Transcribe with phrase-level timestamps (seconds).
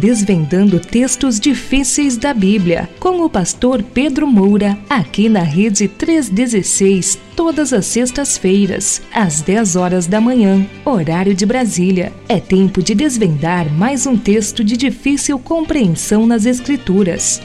[0.00, 7.70] Desvendando textos difíceis da Bíblia, com o pastor Pedro Moura, aqui na Rede 316, todas
[7.74, 12.14] as sextas-feiras, às 10 horas da manhã, horário de Brasília.
[12.30, 17.42] É tempo de desvendar mais um texto de difícil compreensão nas Escrituras.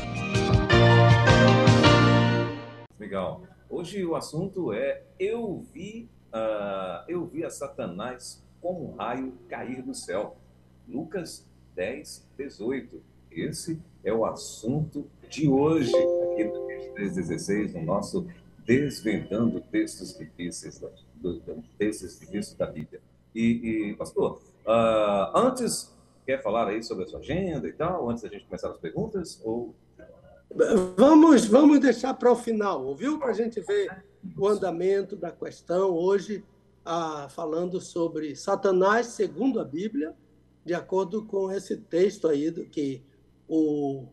[2.98, 3.44] Legal.
[3.70, 9.82] Hoje o assunto é Eu vi, uh, eu vi a Satanás como um raio cair
[9.82, 10.38] do céu.
[10.88, 13.04] Lucas 10, 18.
[13.32, 18.28] Esse é o assunto de hoje, aqui no 316, no nosso
[18.66, 20.80] Desvendando Textos Difíceis,
[21.16, 23.02] do, do, textos difíceis da Bíblia.
[23.34, 25.94] E, e pastor, uh, antes,
[26.26, 29.42] quer falar aí sobre a sua agenda e tal, antes da gente começar as perguntas?
[29.44, 29.76] Ou...
[30.96, 33.20] Vamos, vamos deixar para o final, viu?
[33.20, 34.04] Para a gente ver
[34.38, 36.44] o andamento da questão hoje,
[36.86, 40.16] ah, falando sobre Satanás segundo a Bíblia
[40.66, 43.04] de acordo com esse texto aí do que,
[43.48, 44.08] o,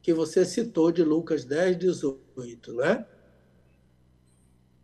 [0.00, 3.06] que você citou de Lucas 10, 18, né?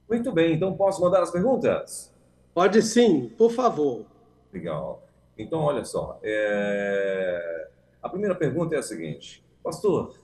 [0.09, 2.13] Muito bem, então posso mandar as perguntas?
[2.53, 4.07] Pode sim, por favor.
[4.53, 5.07] Legal.
[5.39, 6.19] Então, olha só.
[6.23, 7.71] É...
[8.03, 10.19] A primeira pergunta é a seguinte: Pastor,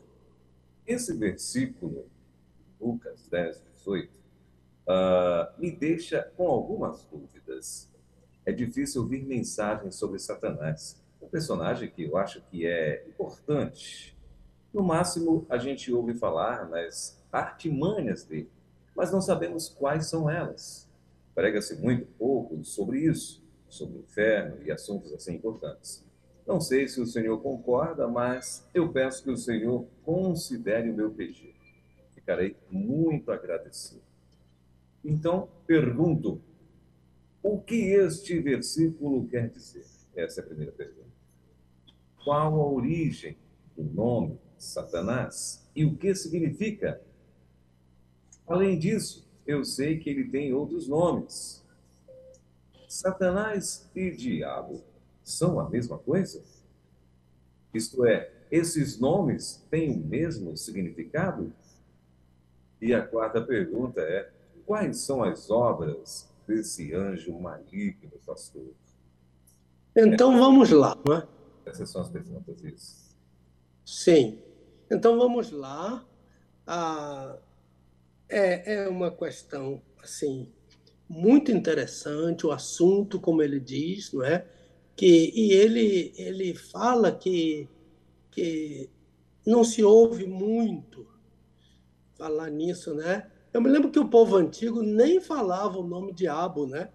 [0.87, 2.07] esse versículo,
[2.81, 4.11] Lucas 10, 18,
[4.87, 7.92] uh, me deixa com algumas dúvidas
[8.45, 11.01] é difícil ouvir mensagens sobre Satanás.
[11.21, 14.17] Um personagem que eu acho que é importante.
[14.73, 18.51] No máximo, a gente ouve falar nas artimanhas dele,
[18.97, 20.89] mas não sabemos quais são elas.
[21.35, 26.05] Prega-se muito pouco sobre isso, sobre o inferno e assuntos assim importantes.
[26.47, 31.11] Não sei se o senhor concorda, mas eu peço que o senhor considere o meu
[31.11, 31.55] pedido.
[32.15, 34.03] Ficarei muito agradecido.
[35.05, 36.41] Então, pergunto:
[37.43, 39.85] o que este versículo quer dizer?
[40.15, 41.11] Essa é a primeira pergunta.
[42.23, 43.37] Qual a origem
[43.77, 47.03] do nome Satanás e o que significa?
[48.47, 51.65] Além disso, eu sei que ele tem outros nomes.
[52.87, 54.85] Satanás e diabo
[55.25, 56.43] são a mesma coisa?
[57.75, 61.53] Isto é, esses nomes têm o mesmo significado?
[62.81, 64.31] E a quarta pergunta é:
[64.67, 68.75] quais são as obras desse anjo maligno, pastor?
[69.97, 71.29] Então vamos lá, não é?
[71.67, 73.17] Essas são as perguntas, isso.
[73.85, 74.39] Sim.
[74.91, 76.07] Então vamos lá.
[76.67, 77.37] Ah,
[78.29, 80.49] é, é uma questão, assim,
[81.09, 84.47] muito interessante, o assunto, como ele diz, não é?
[84.97, 87.69] Que, e ele, ele fala que,
[88.31, 88.89] que
[89.47, 91.07] não se ouve muito
[92.15, 93.32] falar nisso, né?
[93.53, 96.91] Eu me lembro que o povo antigo nem falava o nome diabo, né?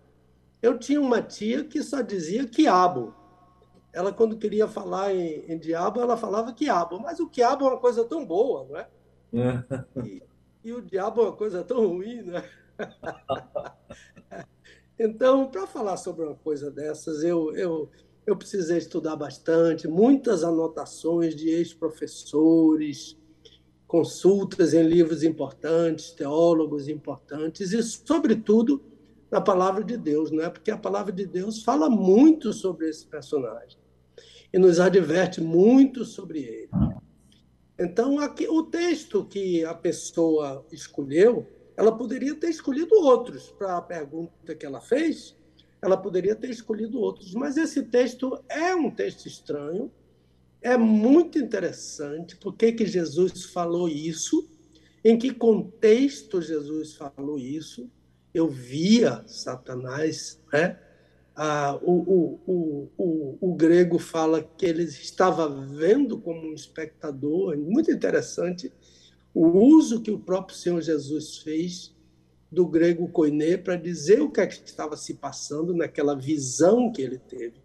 [0.61, 3.13] Eu tinha uma tia que só dizia quiabo.
[3.93, 6.99] Ela, quando queria falar em, em diabo, ela falava quiabo.
[6.99, 8.87] Mas o quiabo é uma coisa tão boa, não é?
[10.03, 10.23] e,
[10.63, 12.43] e o diabo é uma coisa tão ruim, né?
[14.97, 17.89] então, para falar sobre uma coisa dessas, eu, eu,
[18.25, 23.16] eu precisei estudar bastante, muitas anotações de ex-professores,
[23.87, 28.83] consultas em livros importantes, teólogos importantes e, sobretudo,
[29.31, 30.49] na palavra de Deus, não é?
[30.49, 33.79] Porque a palavra de Deus fala muito sobre esse personagem
[34.53, 36.69] e nos adverte muito sobre ele.
[37.79, 41.45] Então, aqui, o texto que a pessoa escolheu,
[41.75, 45.35] ela poderia ter escolhido outros para a pergunta que ela fez,
[45.81, 49.91] ela poderia ter escolhido outros, mas esse texto é um texto estranho,
[50.61, 54.49] é muito interessante porque que Jesus falou isso,
[55.03, 57.89] em que contexto Jesus falou isso.
[58.33, 60.79] Eu via Satanás, né?
[61.35, 67.55] Ah, o, o, o, o, o grego fala que ele estava vendo como um espectador,
[67.57, 68.71] muito interessante
[69.33, 71.95] o uso que o próprio Senhor Jesus fez
[72.51, 77.03] do grego koiné para dizer o que, é que estava se passando naquela visão que
[77.03, 77.61] ele teve.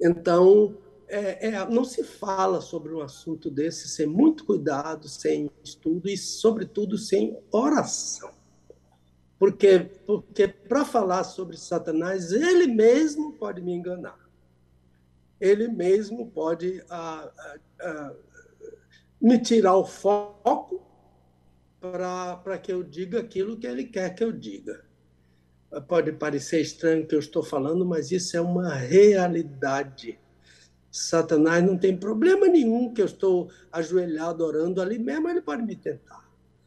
[0.00, 0.76] Então,
[1.08, 6.16] é, é, não se fala sobre um assunto desse sem muito cuidado, sem estudo e,
[6.16, 8.30] sobretudo, sem oração.
[9.38, 14.18] Porque porque para falar sobre Satanás, ele mesmo pode me enganar.
[15.40, 17.30] Ele mesmo pode ah,
[17.80, 18.14] ah,
[19.20, 20.82] me tirar o foco
[21.80, 24.84] para que eu diga aquilo que ele quer que eu diga.
[25.86, 30.18] Pode parecer estranho que eu estou falando, mas isso é uma realidade
[30.96, 35.76] Satanás não tem problema nenhum que eu estou ajoelhado orando ali mesmo, ele pode me
[35.76, 36.26] tentar,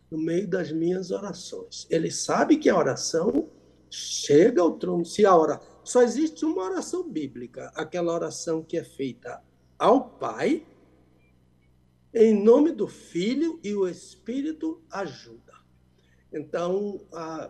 [0.09, 1.87] no meio das minhas orações.
[1.89, 3.49] Ele sabe que a oração
[3.89, 5.03] chega ao trono.
[5.03, 9.41] Se a hora só existe uma oração bíblica, aquela oração que é feita
[9.77, 10.63] ao Pai,
[12.13, 15.53] em nome do Filho e o Espírito ajuda.
[16.31, 17.01] Então,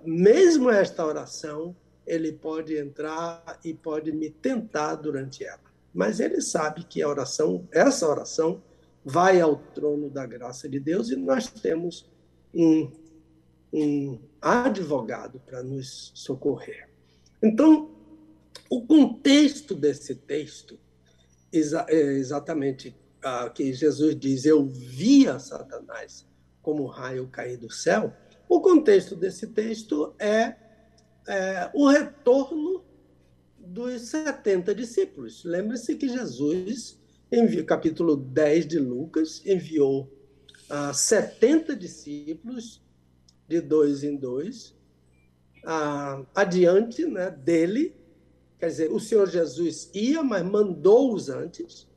[0.06, 1.76] mesmo esta oração,
[2.08, 5.69] ele pode entrar e pode me tentar durante ela.
[5.94, 8.62] Mas ele sabe que a oração, essa oração,
[9.04, 12.10] vai ao trono da graça de Deus e nós temos
[12.54, 12.92] um,
[13.74, 16.90] um advogado para nos socorrer.
[17.42, 17.92] Então,
[18.70, 20.78] o contexto desse texto
[21.52, 26.28] é exatamente ah, que Jesus diz: Eu via Satanás
[26.62, 28.14] como raio cair do céu.
[28.48, 30.56] O contexto desse texto é
[31.30, 32.84] é, o retorno
[33.70, 35.44] dos 70 discípulos.
[35.44, 37.00] Lembre-se que Jesus,
[37.32, 40.12] enviou, capítulo 10 de Lucas, enviou
[40.70, 42.82] ah, 70 discípulos,
[43.48, 44.76] de dois em dois,
[45.64, 47.96] ah, adiante né, dele.
[48.60, 51.88] Quer dizer, o Senhor Jesus ia, mas mandou-os antes,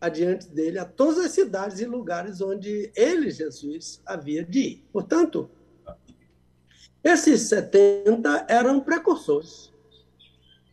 [0.00, 4.84] adiante dele, a todas as cidades e lugares onde ele, Jesus, havia de ir.
[4.92, 5.50] Portanto,
[7.02, 9.73] esses 70 eram precursores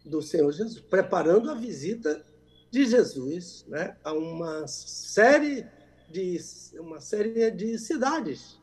[0.05, 2.23] do Senhor Jesus, preparando a visita
[2.69, 5.65] de Jesus né, a uma série
[6.09, 6.39] de
[6.79, 8.59] uma série de cidades.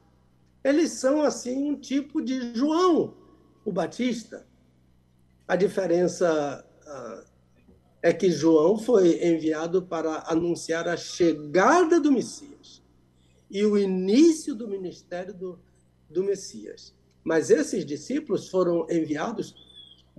[0.62, 3.16] Eles são assim um tipo de João
[3.64, 4.46] o Batista.
[5.46, 7.24] A diferença ah,
[8.02, 12.82] é que João foi enviado para anunciar a chegada do Messias
[13.50, 15.58] e o início do ministério do,
[16.08, 16.94] do Messias.
[17.24, 19.54] Mas esses discípulos foram enviados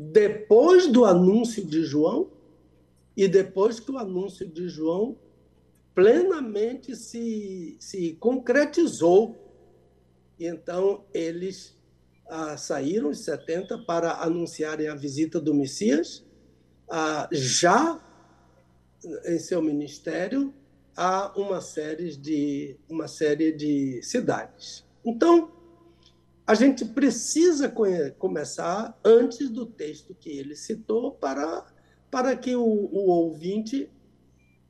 [0.01, 2.31] depois do anúncio de João
[3.18, 5.18] e depois que o anúncio de João
[5.94, 9.36] plenamente se, se concretizou.
[10.40, 11.78] Então eles
[12.30, 16.25] ah, saíram, os 70, para anunciarem a visita do Messias,
[16.90, 18.02] ah, já
[19.25, 20.54] em seu ministério,
[20.95, 24.86] a uma série de, uma série de cidades.
[25.04, 25.59] Então,
[26.50, 27.72] a gente precisa
[28.18, 31.63] começar antes do texto que ele citou para,
[32.10, 33.88] para que o, o ouvinte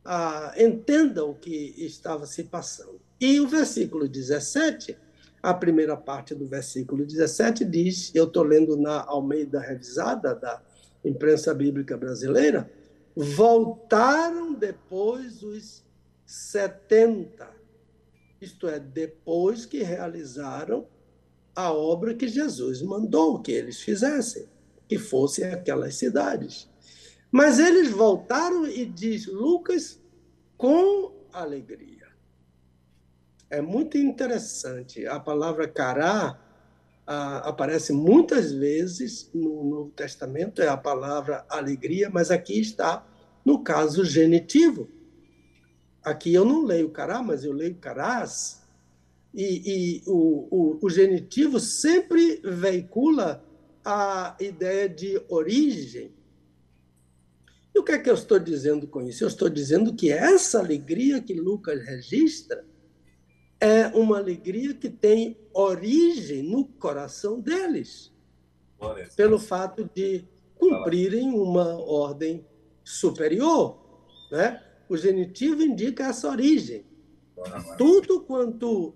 [0.04, 3.00] ah, entenda o que estava se passando.
[3.18, 4.98] E o versículo 17,
[5.42, 10.62] a primeira parte do versículo 17 diz, eu estou lendo na Almeida Revisada da
[11.06, 12.70] imprensa bíblica brasileira,
[13.16, 15.86] voltaram depois os
[16.26, 17.50] 70,
[18.42, 20.86] isto é, depois que realizaram
[21.60, 24.48] a obra que Jesus mandou que eles fizessem,
[24.88, 26.70] que fossem aquelas cidades.
[27.30, 30.02] Mas eles voltaram e diz Lucas
[30.58, 32.08] com alegria.
[33.50, 35.06] É muito interessante.
[35.06, 36.40] A palavra cará
[37.06, 43.06] aparece muitas vezes no Novo Testamento, é a palavra alegria, mas aqui está
[43.44, 44.88] no caso genitivo.
[46.04, 48.59] Aqui eu não leio cará, mas eu leio carás,
[49.34, 53.44] e, e o, o, o genitivo sempre veicula
[53.84, 56.14] a ideia de origem.
[57.74, 59.24] E o que é que eu estou dizendo com isso?
[59.24, 62.66] Eu estou dizendo que essa alegria que Lucas registra
[63.60, 68.12] é uma alegria que tem origem no coração deles,
[69.16, 70.26] pelo fato de
[70.56, 72.46] cumprirem uma ordem
[72.84, 73.78] superior.
[74.32, 74.64] Né?
[74.88, 76.86] O genitivo indica essa origem.
[77.78, 78.94] Tudo quanto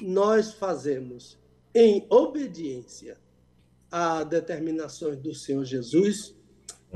[0.00, 1.38] nós fazemos
[1.74, 3.16] em obediência
[3.90, 6.34] a determinações do Senhor Jesus,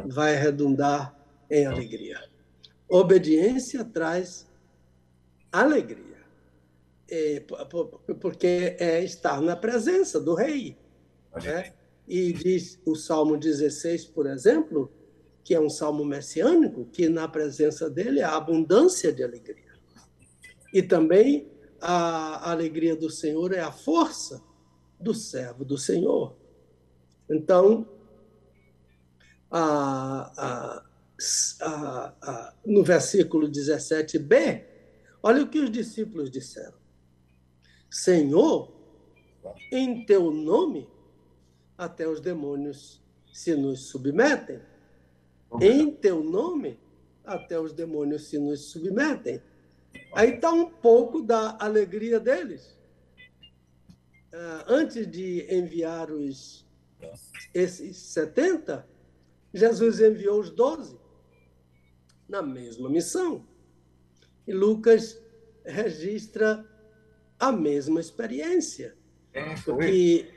[0.07, 1.19] vai redundar
[1.51, 2.21] em alegria.
[2.89, 4.47] Obediência traz
[5.51, 6.23] alegria,
[7.11, 7.43] é,
[8.21, 10.77] porque é estar na presença do Rei.
[11.43, 11.73] Né?
[12.07, 14.93] E diz o Salmo 16, por exemplo,
[15.43, 19.75] que é um salmo messiânico, que na presença dele há abundância de alegria.
[20.73, 21.54] E também
[21.87, 24.43] a alegria do Senhor é a força
[24.99, 26.35] do servo do Senhor.
[27.31, 27.87] Então,
[29.51, 34.65] a, a, a, no versículo 17b,
[35.23, 36.79] olha o que os discípulos disseram:
[37.91, 38.73] Senhor,
[39.71, 40.89] em teu nome,
[41.77, 44.59] até os demônios se nos submetem.
[45.61, 46.81] Em teu nome,
[47.23, 49.43] até os demônios se nos submetem.
[50.15, 52.79] Aí está um pouco da alegria deles.
[54.33, 56.67] Uh, antes de enviar os,
[57.53, 58.87] esses 70,
[59.53, 60.99] Jesus enviou os 12
[62.29, 63.47] na mesma missão.
[64.47, 65.21] E Lucas
[65.65, 66.65] registra
[67.39, 68.97] a mesma experiência.
[69.33, 70.29] É, porque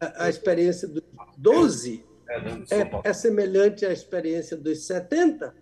[0.00, 1.02] a, experiência dos
[1.36, 5.54] 12 é, é, é semelhante à experiência dos 70,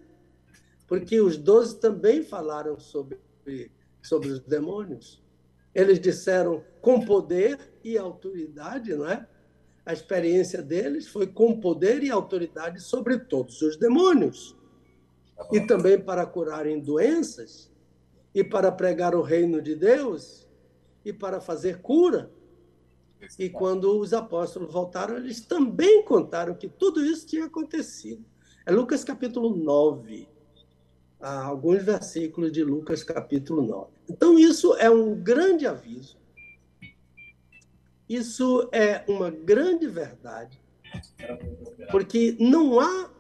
[0.87, 3.19] porque os doze também falaram sobre,
[4.03, 5.23] sobre os demônios.
[5.75, 9.27] Eles disseram com poder e autoridade, não é?
[9.85, 14.57] A experiência deles foi com poder e autoridade sobre todos os demônios.
[15.51, 17.73] E também para curarem doenças,
[18.35, 20.49] e para pregar o reino de Deus,
[21.05, 22.31] e para fazer cura.
[23.39, 28.25] E quando os apóstolos voltaram, eles também contaram que tudo isso tinha acontecido.
[28.65, 30.32] É Lucas capítulo 9
[31.23, 33.91] alguns versículos de Lucas capítulo 9.
[34.11, 36.19] Então, isso é um grande aviso,
[38.09, 40.61] isso é uma grande verdade,
[41.91, 43.11] porque não há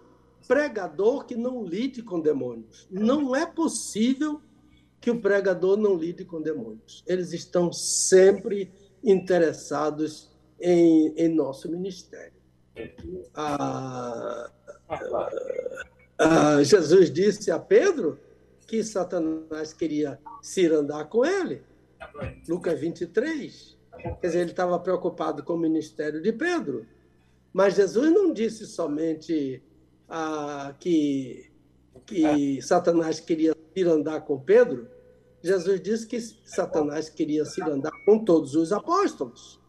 [0.46, 2.86] pregador que não lide com demônios.
[2.90, 4.40] Não é possível
[5.00, 7.02] que o pregador não lide com demônios.
[7.06, 8.70] Eles estão sempre
[9.02, 10.30] interessados
[10.60, 12.34] em, em nosso ministério.
[13.34, 14.50] Ah,
[16.22, 18.18] ah, Jesus disse a Pedro
[18.66, 21.62] que Satanás queria se andar com ele.
[22.48, 23.76] Lucas 23.
[24.20, 26.86] Quer dizer, ele estava preocupado com o ministério de Pedro.
[27.52, 29.62] Mas Jesus não disse somente
[30.08, 31.50] ah, que,
[32.06, 34.88] que Satanás queria ir andar com Pedro.
[35.42, 39.60] Jesus disse que Satanás queria se andar com todos os apóstolos.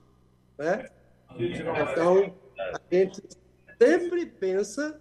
[0.58, 0.88] Né?
[1.36, 3.22] Então, a gente
[3.82, 5.00] sempre pensa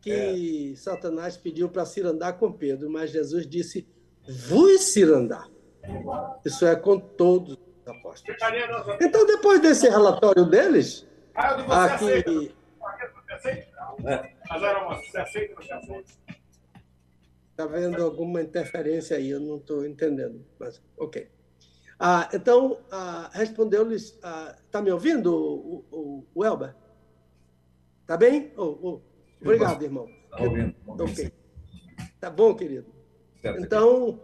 [0.00, 0.76] que é.
[0.76, 3.86] Satanás pediu para cirandar com Pedro, mas Jesus disse:
[4.48, 5.48] vos cirandar.
[6.44, 8.40] Isso é com todos os apóstolos.
[9.00, 11.06] Então, depois desse relatório deles,
[12.18, 12.54] aqui.
[17.50, 19.30] Está vendo alguma interferência aí?
[19.30, 21.30] Eu não estou entendendo, mas ok.
[21.98, 24.14] Ah, então, ah, respondeu-lhes.
[24.14, 26.74] Está ah, me ouvindo, o, o, o Elber?
[28.00, 28.52] Está bem?
[28.56, 29.09] Oh, oh.
[29.40, 30.08] Obrigado, irmão.
[30.30, 30.74] Tá ouvindo.
[30.86, 31.32] Ok.
[32.20, 32.92] Tá bom, querido.
[33.58, 34.20] Então,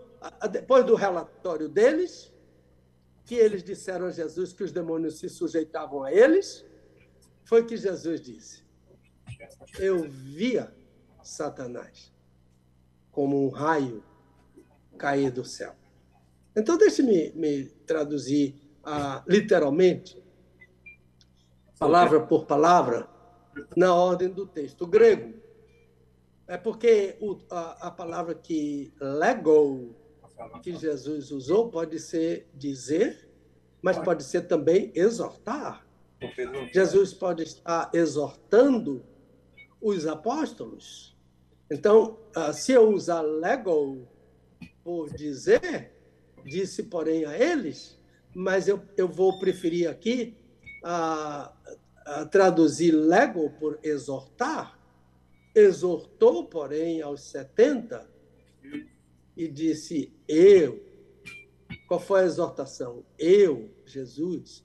[0.50, 2.32] depois do relatório deles,
[3.24, 6.64] que eles disseram a Jesus que os demônios se sujeitavam a eles,
[7.44, 8.64] foi que Jesus disse:
[9.78, 10.74] Eu via
[11.22, 12.12] Satanás
[13.10, 14.04] como um raio
[14.98, 15.74] cair do céu.
[16.54, 18.54] Então, deixe-me me traduzir
[18.84, 20.22] ah, literalmente,
[21.78, 23.08] palavra por palavra,
[23.76, 25.34] na ordem do texto grego.
[26.46, 29.96] É porque o, a, a, palavra que lego,
[30.62, 33.28] que Jesus usou, pode ser dizer,
[33.82, 35.84] mas pode ser também exortar.
[36.72, 39.04] Jesus pode estar exortando
[39.80, 41.16] os apóstolos.
[41.70, 44.06] Então, ah, se eu usar lego
[44.84, 45.92] por dizer,
[46.44, 47.98] disse, porém, a eles,
[48.34, 50.36] mas eu, eu vou preferir aqui
[50.84, 51.52] a
[52.30, 54.78] traduzir lego por exortar,
[55.54, 58.08] exortou, porém, aos 70
[59.36, 60.84] e disse: Eu.
[61.88, 63.04] Qual foi a exortação?
[63.18, 64.64] Eu, Jesus,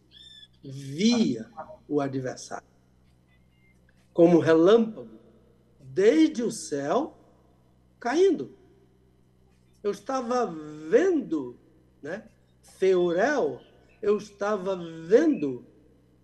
[0.64, 1.50] via
[1.88, 2.72] o adversário
[4.14, 5.20] como relâmpago
[5.80, 7.18] desde o céu
[8.00, 8.56] caindo.
[9.84, 11.58] Eu estava vendo,
[12.02, 12.28] né?
[12.80, 13.62] Theorel,
[14.02, 15.66] eu estava vendo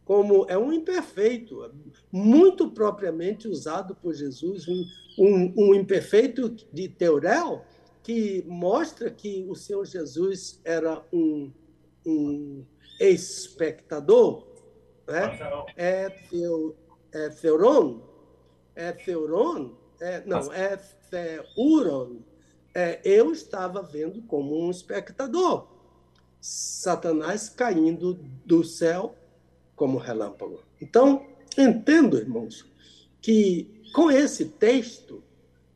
[0.08, 1.70] como é um imperfeito,
[2.10, 4.86] muito propriamente usado por Jesus, um,
[5.20, 7.66] um, um imperfeito de teorel,
[8.02, 11.52] que mostra que o Senhor Jesus era um,
[12.06, 12.66] um
[13.02, 14.48] espectador,
[15.06, 15.38] né?
[15.76, 16.74] é, teo,
[17.12, 18.02] é theuron,
[18.76, 20.78] é theuron, é, não, é
[21.10, 22.22] theuron,
[22.74, 25.68] é, eu estava vendo como um espectador,
[26.40, 28.14] Satanás caindo
[28.46, 29.14] do céu
[29.78, 30.60] como relâmpago.
[30.82, 32.66] Então, entendo, irmãos,
[33.22, 35.24] que com esse texto,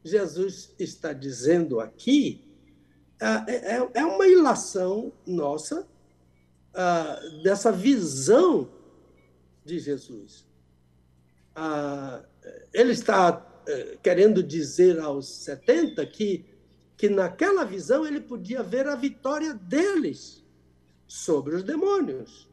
[0.04, 2.44] Jesus está dizendo aqui,
[3.22, 5.88] ah, é, é, é uma ilação nossa
[6.74, 8.68] ah, dessa visão
[9.64, 10.48] de Jesus.
[11.56, 12.24] Ah,
[12.74, 16.44] ele está eh, querendo dizer aos 70 que,
[16.98, 20.44] que naquela visão ele podia ver a vitória deles
[21.08, 22.50] sobre os demônios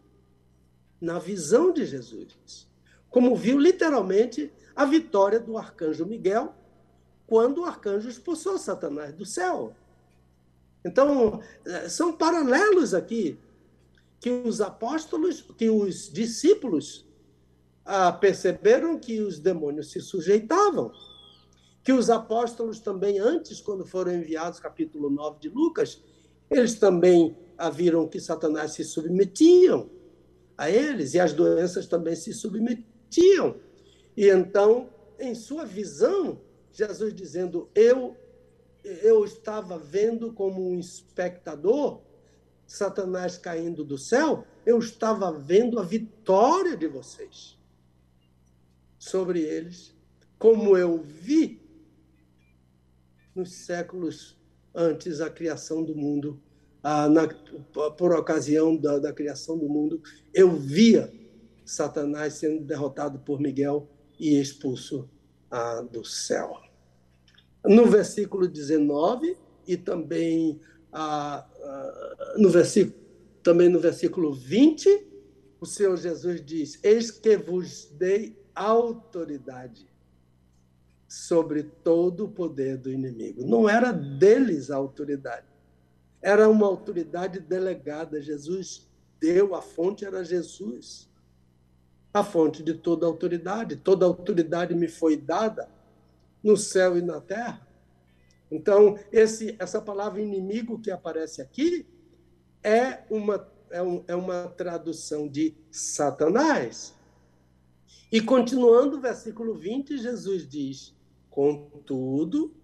[1.00, 2.68] na visão de Jesus,
[3.10, 6.54] como viu literalmente a vitória do arcanjo Miguel
[7.26, 9.74] quando o arcanjo expulsou Satanás do céu.
[10.84, 13.38] Então, eh, são paralelos aqui
[14.20, 17.06] que os apóstolos, que os discípulos
[17.84, 20.92] ah, perceberam que os demônios se sujeitavam,
[21.82, 26.02] que os apóstolos também, antes, quando foram enviados, capítulo 9 de Lucas,
[26.50, 27.36] eles também
[27.72, 29.88] viram que Satanás se submetiam
[30.58, 33.56] a eles e as doenças também se submetiam.
[34.16, 36.40] E então, em sua visão,
[36.72, 38.16] Jesus dizendo: Eu
[38.84, 42.00] eu estava vendo como um espectador
[42.66, 47.58] Satanás caindo do céu, eu estava vendo a vitória de vocês
[48.98, 49.94] sobre eles,
[50.38, 51.62] como eu vi
[53.34, 54.36] nos séculos
[54.74, 56.42] antes da criação do mundo,
[56.82, 57.28] ah, na,
[57.96, 61.12] por ocasião da, da criação do mundo, eu via
[61.64, 65.08] Satanás sendo derrotado por Miguel e expulso
[65.50, 66.60] ah, do céu.
[67.64, 70.60] No versículo 19 e também
[70.92, 72.96] ah, ah, no versículo,
[73.42, 75.06] também no versículo 20,
[75.60, 79.88] o Senhor Jesus diz: Eis que vos dei autoridade
[81.06, 83.44] sobre todo o poder do inimigo.
[83.44, 85.46] Não era deles a autoridade,
[86.20, 88.20] era uma autoridade delegada.
[88.20, 88.88] Jesus
[89.20, 91.08] deu, a fonte era Jesus.
[92.12, 93.76] A fonte de toda autoridade.
[93.76, 95.68] Toda autoridade me foi dada
[96.42, 97.66] no céu e na terra.
[98.50, 101.86] Então, esse, essa palavra inimigo que aparece aqui
[102.62, 106.94] é uma, é, um, é uma tradução de Satanás.
[108.10, 110.94] E continuando o versículo 20, Jesus diz:
[111.28, 112.54] Contudo,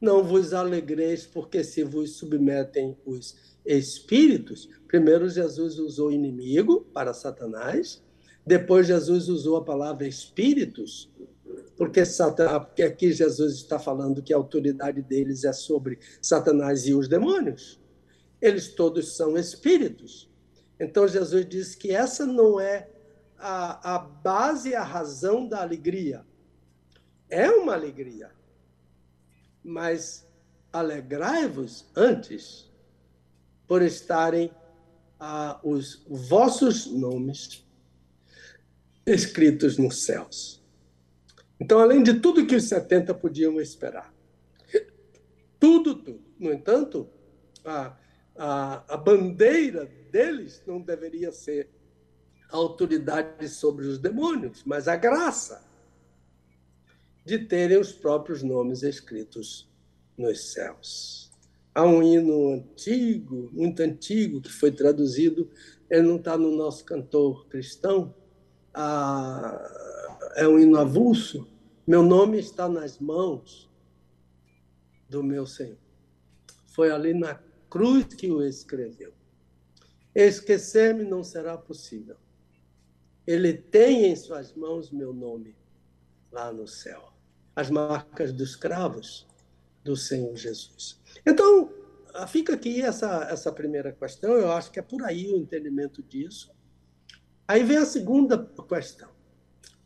[0.00, 4.68] não vos alegreis, porque se vos submetem os espíritos.
[4.88, 8.02] Primeiro, Jesus usou inimigo para Satanás.
[8.46, 11.10] Depois, Jesus usou a palavra espíritos
[11.80, 16.92] porque, Satanás, porque aqui Jesus está falando que a autoridade deles é sobre Satanás e
[16.92, 17.80] os demônios.
[18.38, 20.30] Eles todos são espíritos.
[20.78, 22.86] Então Jesus diz que essa não é
[23.38, 26.22] a, a base, a razão da alegria.
[27.30, 28.30] É uma alegria,
[29.62, 30.26] mas
[30.72, 32.70] alegrai-vos antes
[33.66, 34.50] por estarem
[35.18, 37.64] ah, os vossos nomes
[39.06, 40.60] escritos nos céus.
[41.60, 44.12] Então, além de tudo que os 70 podiam esperar.
[45.58, 46.22] Tudo, tudo.
[46.38, 47.08] No entanto,
[47.64, 47.96] a,
[48.34, 51.68] a, a bandeira deles não deveria ser
[52.50, 55.69] a autoridade sobre os demônios, mas a graça
[57.30, 59.70] de terem os próprios nomes escritos
[60.18, 61.30] nos céus.
[61.72, 65.48] Há um hino antigo, muito antigo, que foi traduzido,
[65.88, 68.12] ele não está no nosso cantor cristão,
[70.34, 71.46] é um hino avulso,
[71.86, 73.70] meu nome está nas mãos
[75.08, 75.78] do meu Senhor.
[76.66, 77.40] Foi ali na
[77.70, 79.12] cruz que o escreveu.
[80.12, 82.16] Esquecer-me não será possível.
[83.24, 85.54] Ele tem em suas mãos meu nome
[86.32, 87.09] lá no céu.
[87.60, 89.26] As marcas dos cravos
[89.84, 90.98] do Senhor Jesus.
[91.26, 91.70] Então,
[92.26, 94.32] fica aqui essa, essa primeira questão.
[94.32, 96.50] Eu acho que é por aí o entendimento disso.
[97.46, 99.10] Aí vem a segunda questão.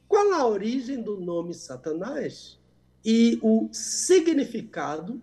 [0.06, 2.60] Qual a origem do nome Satanás
[3.04, 5.20] e o significado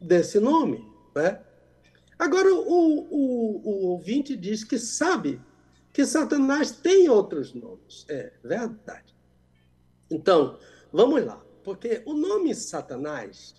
[0.00, 0.84] desse nome?
[1.14, 1.40] Né?
[2.18, 5.40] Agora, o, o, o ouvinte diz que sabe
[5.92, 8.04] que Satanás tem outros nomes.
[8.08, 9.14] É verdade.
[10.10, 10.58] Então,
[10.92, 11.42] vamos lá.
[11.62, 13.54] Porque o nome Satanás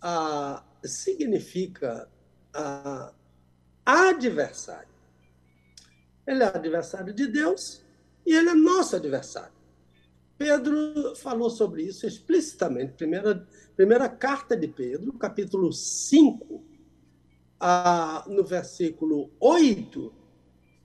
[0.00, 2.08] ah, significa
[2.54, 3.12] ah,
[3.84, 4.88] adversário.
[6.26, 7.82] Ele é adversário de Deus
[8.26, 9.58] e ele é nosso adversário.
[10.36, 12.92] Pedro falou sobre isso explicitamente.
[12.92, 16.62] Primeira, primeira carta de Pedro, capítulo 5,
[17.58, 20.12] a, no versículo 8,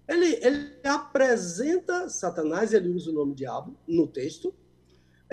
[0.08, 4.54] ele, ele apresenta Satanás, ele usa o nome diabo no texto,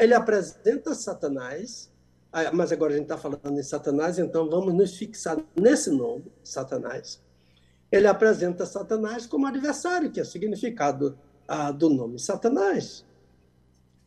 [0.00, 1.92] ele apresenta Satanás,
[2.32, 6.32] ah, mas agora a gente está falando em Satanás, então vamos nos fixar nesse nome,
[6.42, 7.22] Satanás.
[7.92, 13.04] Ele apresenta Satanás como adversário, que é o significado ah, do nome Satanás,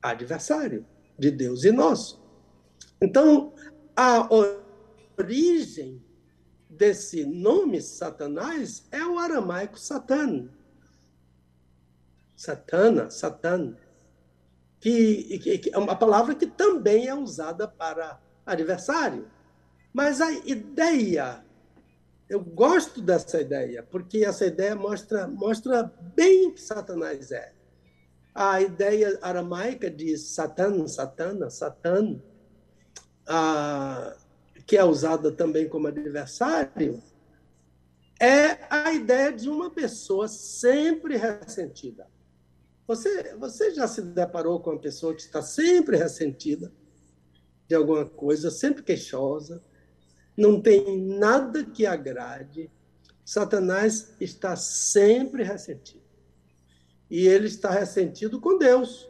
[0.02, 0.86] adversário
[1.18, 2.20] de Deus e nosso.
[3.00, 3.54] Então,
[3.96, 4.28] a
[5.20, 6.04] origem
[6.68, 10.50] desse nome Satanás é o aramaico Satan.
[12.36, 13.76] Satana, Satan,
[14.84, 19.32] que, que, que, é uma palavra que também é usada para adversário.
[19.94, 21.42] Mas a ideia
[22.28, 27.54] eu gosto dessa ideia, porque essa ideia mostra, mostra bem o que Satanás é.
[28.36, 32.20] A ideia aramaica de Satan, Satana, Satan,
[33.26, 34.18] a,
[34.66, 37.02] que é usada também como adversário,
[38.20, 42.06] é a ideia de uma pessoa sempre ressentida.
[42.88, 46.72] Você, você já se deparou com uma pessoa que está sempre ressentida
[47.68, 49.64] de alguma coisa, sempre queixosa,
[50.36, 52.70] não tem nada que agrade.
[53.24, 56.04] Satanás está sempre ressentido.
[57.10, 59.10] E ele está ressentido com Deus.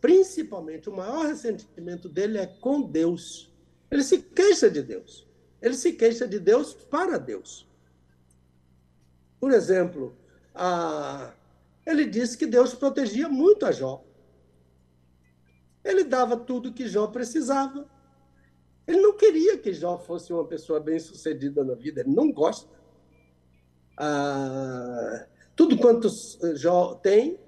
[0.00, 3.52] principalmente, o maior ressentimento dele é com Deus.
[3.90, 5.28] Ele se queixa de Deus.
[5.60, 7.68] Ele se queixa de Deus para Deus.
[9.38, 10.16] Por exemplo,
[10.54, 11.34] a...
[11.90, 14.04] ele disse que Deus protegia muito a Jó.
[15.84, 17.88] Ele dava tudo que Jó precisava.
[18.86, 22.70] Ele não queria que Jó fosse uma pessoa bem-sucedida na vida, ele não gosta.
[23.98, 26.08] Ah, tudo quanto
[26.54, 27.38] Jó tem,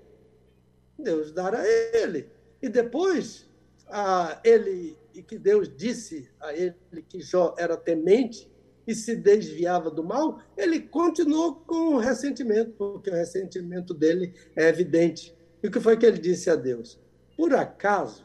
[0.99, 2.31] Deus dará a ele.
[2.61, 3.49] E depois,
[3.89, 6.75] ah, ele e que Deus disse a ele
[7.09, 8.52] que Jó era temente
[8.87, 14.69] e se desviava do mal, ele continuou com o ressentimento, porque o ressentimento dele é
[14.69, 15.35] evidente.
[15.63, 16.99] E o que foi que ele disse a Deus?
[17.37, 18.25] Por acaso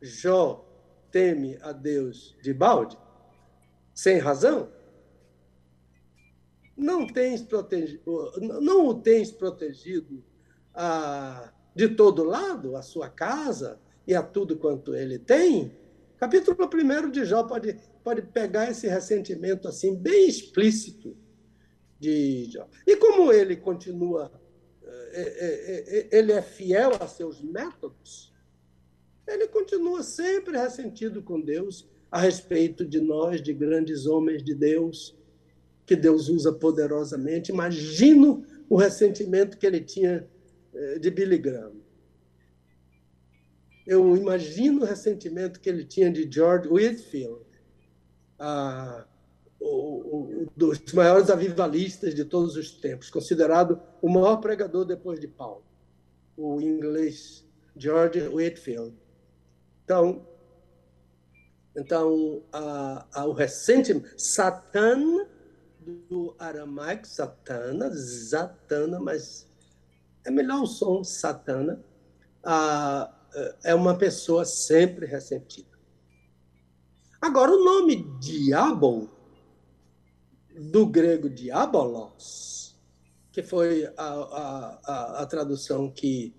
[0.00, 0.64] Jó
[1.10, 2.96] teme a Deus de balde?
[3.94, 4.70] Sem razão?
[6.76, 8.02] Não, tens protegido,
[8.60, 10.24] não o tens protegido
[10.74, 15.76] a, de todo lado, a sua casa e a tudo quanto ele tem?
[16.16, 21.16] Capítulo 1 de Jó pode, pode pegar esse ressentimento assim, bem explícito
[21.98, 22.50] de.
[22.86, 24.30] E como ele continua,
[24.84, 28.32] é, é, é, ele é fiel a seus métodos,
[29.26, 35.16] ele continua sempre ressentido com Deus a respeito de nós, de grandes homens de Deus,
[35.86, 37.50] que Deus usa poderosamente.
[37.50, 40.28] Imagino o ressentimento que ele tinha
[41.00, 41.82] de Billy Graham
[43.86, 47.40] eu imagino o ressentimento que ele tinha de George Whitfield,
[48.42, 49.04] a,
[49.60, 55.28] o, o, dos maiores avivalistas de todos os tempos, considerado o maior pregador depois de
[55.28, 55.64] Paulo,
[56.36, 58.96] o inglês George Whitfield.
[59.84, 60.26] Então,
[61.76, 65.24] então a, a, o ressentimento, Satã,
[66.08, 69.48] do aramaico, Satana, Zatana, mas
[70.24, 71.80] é melhor o som Satana,
[72.44, 73.12] a,
[73.62, 75.71] é uma pessoa sempre ressentida.
[77.22, 79.08] Agora, o nome diabo,
[80.58, 82.76] do grego diabolos,
[83.30, 86.34] que foi a, a, a, a tradução que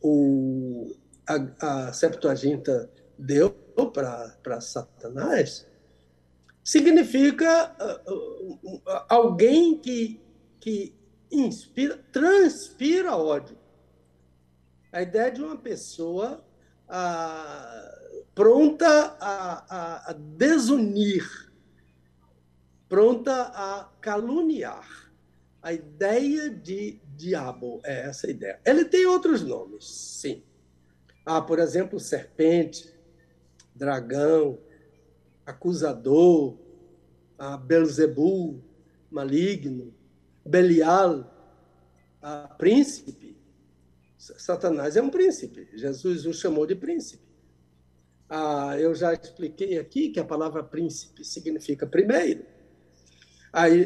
[0.00, 0.96] o,
[1.28, 3.50] a, a Septuaginta deu
[3.92, 5.66] para Satanás,
[6.64, 7.76] significa
[8.08, 10.18] uh, uh, alguém que,
[10.58, 10.94] que
[11.30, 13.58] inspira, transpira ódio.
[14.90, 16.42] A ideia de uma pessoa
[16.88, 18.01] ah,
[18.34, 21.52] pronta a, a, desunir,
[22.88, 25.12] pronta a caluniar.
[25.62, 28.60] A ideia de diabo é essa ideia.
[28.64, 30.42] Ele tem outros nomes, sim.
[31.24, 32.92] Ah, por exemplo, serpente,
[33.74, 34.58] dragão,
[35.46, 36.58] acusador,
[37.38, 38.60] ah, Belzebu,
[39.08, 39.94] maligno,
[40.44, 41.32] Belial,
[42.20, 43.36] ah, príncipe.
[44.18, 45.68] Satanás é um príncipe.
[45.74, 47.21] Jesus o chamou de príncipe.
[48.34, 52.46] Ah, eu já expliquei aqui que a palavra príncipe significa primeiro.
[53.52, 53.82] Ah, e,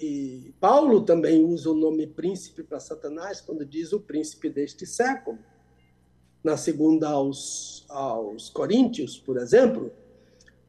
[0.00, 5.40] e, Paulo também usa o nome príncipe para Satanás quando diz o príncipe deste século.
[6.44, 9.92] Na segunda aos, aos Coríntios, por exemplo.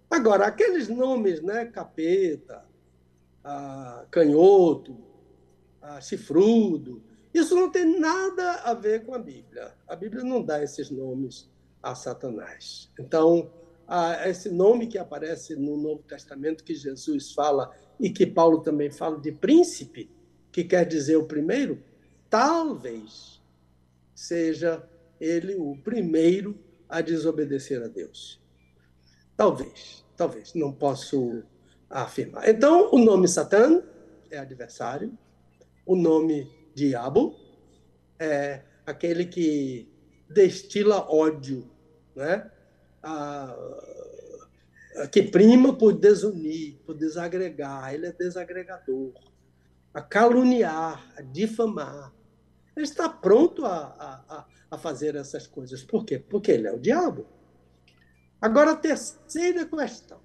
[0.10, 2.66] Agora, aqueles nomes, né, capeta,
[3.44, 4.98] ah, canhoto,
[5.80, 9.76] ah, chifrudo, isso não tem nada a ver com a Bíblia.
[9.88, 12.92] A Bíblia não dá esses nomes a Satanás.
[13.00, 13.52] Então,
[14.26, 19.20] esse nome que aparece no Novo Testamento, que Jesus fala e que Paulo também fala
[19.20, 20.10] de príncipe,
[20.52, 21.84] que quer dizer o primeiro,
[22.30, 23.42] talvez
[24.14, 24.88] seja
[25.20, 28.42] ele o primeiro a desobedecer a Deus.
[29.36, 31.44] Talvez, talvez, não posso
[31.90, 32.48] afirmar.
[32.48, 33.84] Então, o nome Satã
[34.30, 35.18] é adversário,
[35.86, 37.36] o nome diabo,
[38.20, 39.90] é aquele que
[40.30, 41.70] destila ódio,
[42.22, 42.52] né?
[43.04, 43.56] A,
[45.12, 49.14] que prima por desunir, por desagregar, ele é desagregador,
[49.94, 52.14] a caluniar, a difamar.
[52.76, 55.84] Ele está pronto a, a, a fazer essas coisas.
[55.84, 56.20] Por quê?
[56.20, 57.26] Porque ele é o diabo.
[58.40, 60.20] Agora, a terceira questão.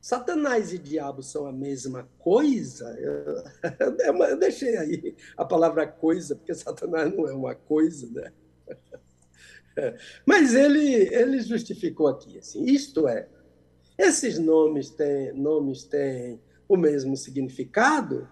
[0.00, 2.88] Satanás e diabo são a mesma coisa?
[2.98, 3.44] Eu,
[4.30, 8.32] eu, deixei aí a palavra coisa, porque Satanás não é uma coisa, né?
[10.26, 13.28] Mas ele, ele justificou aqui, assim, isto é,
[13.98, 18.28] esses nomes têm, nomes têm o mesmo significado,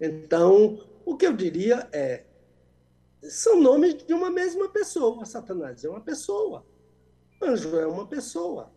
[0.00, 2.24] então o que eu diria é,
[3.22, 5.24] são nomes de uma mesma pessoa.
[5.24, 6.64] Satanás é uma pessoa,
[7.42, 8.72] anjo é uma pessoa.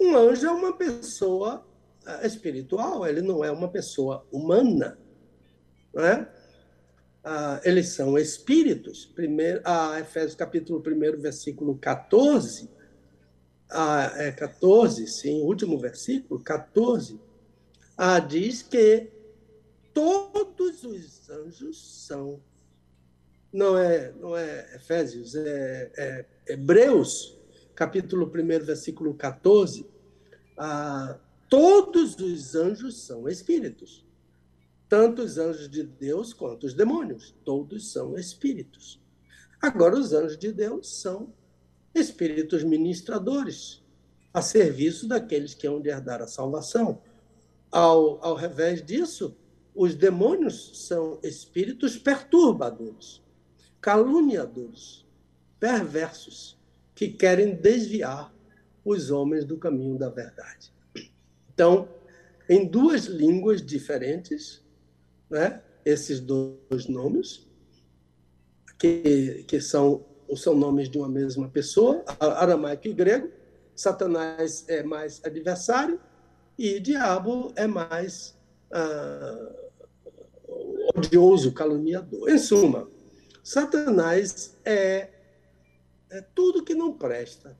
[0.00, 1.64] Um anjo é uma pessoa
[2.06, 4.98] eh, espiritual, ele não é uma pessoa humana.
[5.94, 6.32] Não é?
[7.24, 9.04] Ah, eles são espíritos.
[9.06, 12.68] Primeiro, ah, Efésios capítulo 1, versículo 14,
[13.70, 17.20] ah, é 14, sim, último versículo, 14,
[17.96, 19.08] ah, diz que
[19.94, 22.40] todos os anjos são.
[23.52, 27.38] Não é, não é Efésios, é, é Hebreus,
[27.74, 29.86] capítulo 1, versículo 14.
[30.56, 34.04] Ah, todos os anjos são espíritos
[34.92, 37.34] tanto os anjos de Deus quanto os demônios.
[37.46, 39.02] Todos são espíritos.
[39.58, 41.32] Agora, os anjos de Deus são
[41.94, 43.82] espíritos ministradores,
[44.34, 47.00] a serviço daqueles que hão de herdar a salvação.
[47.70, 49.34] Ao, ao revés disso,
[49.74, 53.22] os demônios são espíritos perturbadores,
[53.80, 55.06] caluniadores,
[55.58, 56.60] perversos,
[56.94, 58.30] que querem desviar
[58.84, 60.70] os homens do caminho da verdade.
[61.54, 61.88] Então,
[62.46, 64.61] em duas línguas diferentes,
[65.32, 65.62] né?
[65.84, 67.48] esses dois nomes,
[68.78, 70.04] que, que são,
[70.36, 73.30] são nomes de uma mesma pessoa, aramaico e grego.
[73.74, 75.98] Satanás é mais adversário
[76.58, 78.36] e diabo é mais
[78.70, 79.52] ah,
[80.94, 82.28] odioso, caluniador.
[82.28, 82.88] Em suma,
[83.42, 85.08] Satanás é,
[86.10, 87.56] é tudo que não presta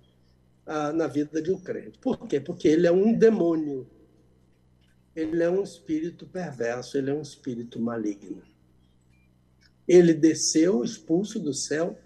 [0.66, 1.98] ah, na vida de um crente.
[1.98, 2.38] Por quê?
[2.38, 3.88] Porque ele é um demônio
[5.14, 8.42] ele é um espírito perverso, ele é um espírito maligno.
[9.86, 11.98] Ele desceu expulso do céu,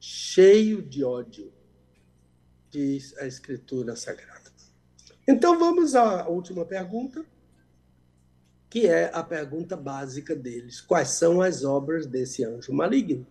[0.00, 1.52] cheio de ódio,
[2.70, 4.50] diz a Escritura Sagrada.
[5.26, 7.24] Então vamos à última pergunta,
[8.68, 13.26] que é a pergunta básica deles: quais são as obras desse anjo maligno?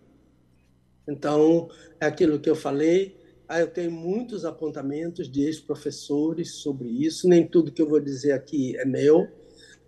[1.07, 1.69] Então,
[1.99, 3.19] é aquilo que eu falei,
[3.51, 8.31] ah, eu tenho muitos apontamentos de ex-professores sobre isso, nem tudo que eu vou dizer
[8.31, 9.27] aqui é meu,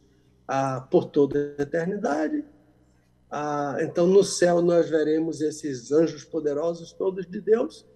[0.47, 2.45] ah, por toda a eternidade.
[3.31, 7.87] Ah, então, no céu, nós veremos esses anjos poderosos todos de Deus,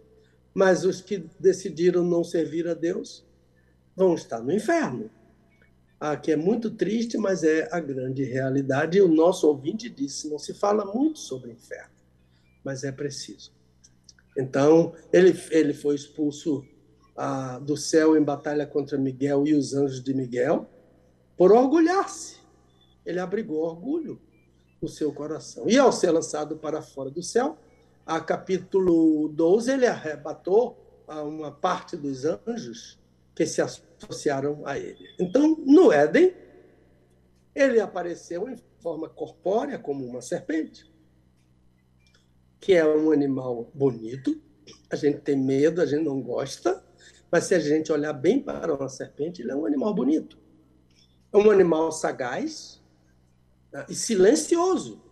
[0.53, 3.27] mas os que decidiram não servir a Deus
[3.97, 5.11] vão estar no inferno.
[5.99, 8.99] Ah, que é muito triste, mas é a grande realidade.
[8.99, 11.95] E o nosso ouvinte disse: não se fala muito sobre inferno,
[12.63, 13.53] mas é preciso.
[14.37, 16.65] Então, ele, ele foi expulso
[17.17, 20.69] ah, do céu em batalha contra Miguel e os anjos de Miguel
[21.37, 22.37] por orgulhar-se.
[23.05, 24.21] Ele abrigou orgulho
[24.81, 25.69] no seu coração.
[25.69, 27.59] E ao ser lançado para fora do céu,
[28.07, 32.99] a capítulo 12, ele arrebatou uma parte dos anjos
[33.35, 35.05] que se associaram a ele.
[35.19, 36.35] Então, no Éden,
[37.55, 40.92] ele apareceu em forma corpórea como uma serpente
[42.63, 44.41] que é um animal bonito,
[44.89, 46.81] a gente tem medo, a gente não gosta,
[47.29, 50.39] mas se a gente olhar bem para uma serpente, ele é um animal bonito.
[51.33, 52.81] É um animal sagaz
[53.73, 55.03] né, e silencioso.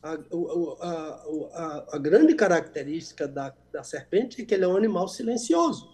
[0.00, 5.08] A, a, a, a, grande característica da, da serpente é que ele é um animal
[5.08, 5.90] silencioso.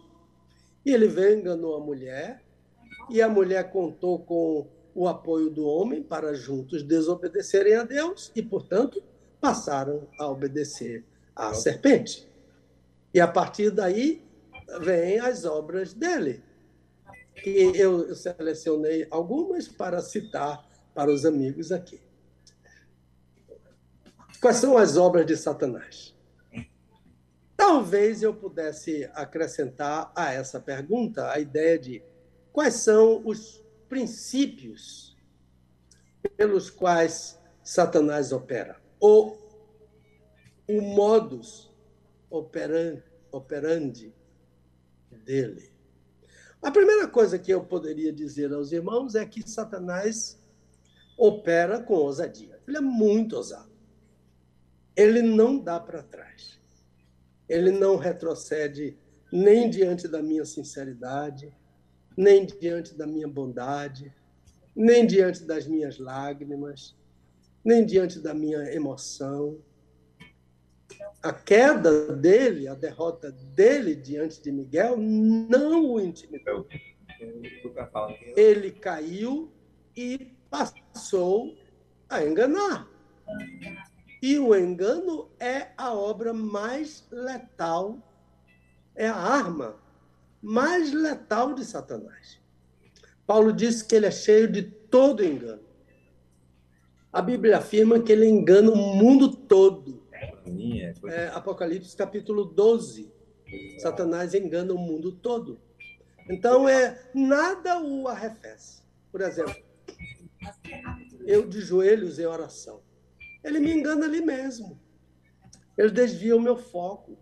[0.85, 2.45] E ele veio enganou a mulher,
[3.09, 8.43] e a mulher contou com o apoio do homem para juntos desobedecerem a Deus, e,
[8.43, 9.03] portanto,
[9.45, 11.05] passaram a obedecer
[11.37, 12.27] à serpente.
[13.13, 14.27] E a partir daí
[14.81, 16.43] vêm as obras dele,
[17.35, 22.01] que eu selecionei algumas para citar para os amigos aqui.
[24.41, 26.17] Quais são as obras de Satanás?
[27.55, 32.03] Talvez eu pudesse acrescentar a essa pergunta a ideia de
[32.51, 35.15] quais são os princípios
[36.35, 39.37] pelos quais Satanás opera o,
[40.67, 41.71] o modus
[42.31, 44.15] operandi
[45.27, 45.71] dele.
[46.63, 50.43] A primeira coisa que eu poderia dizer aos irmãos é que Satanás
[51.19, 52.59] opera com ousadia.
[52.67, 53.71] Ele é muito ousado.
[54.97, 56.59] ele não dá para trás.
[57.47, 58.97] Ele não retrocede
[59.31, 61.55] nem diante da minha sinceridade,
[62.17, 64.11] nem diante da minha bondade,
[64.75, 66.97] nem diante das minhas lágrimas,
[67.65, 69.59] nem diante da minha emoção.
[71.23, 76.67] A queda dele, a derrota dele diante de Miguel, não o intimidou.
[78.37, 79.51] Ele caiu
[79.97, 81.57] e passou
[82.09, 82.87] a enganar.
[84.21, 87.99] E o engano é a obra mais letal,
[88.95, 89.83] é a arma
[90.43, 92.39] mais letal de Satanás.
[93.27, 95.64] Paulo disse que ele é cheio de todo engano.
[97.15, 100.03] A Bíblia afirma que ele engana o mundo todo.
[101.05, 103.09] É, Apocalipse capítulo 12.
[103.79, 105.61] Satanás engana o mundo todo.
[106.29, 108.83] Então, é nada o arrefece.
[109.13, 109.55] Por exemplo,
[111.25, 112.83] eu de joelhos em oração.
[113.45, 114.81] Ele me engana ali mesmo.
[115.79, 117.17] Ele desvia o meu foco.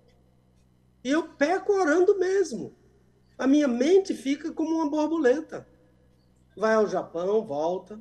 [1.04, 2.74] E eu peco orando mesmo.
[3.36, 5.68] A minha mente fica como uma borboleta.
[6.56, 8.00] Vai ao Japão, volta.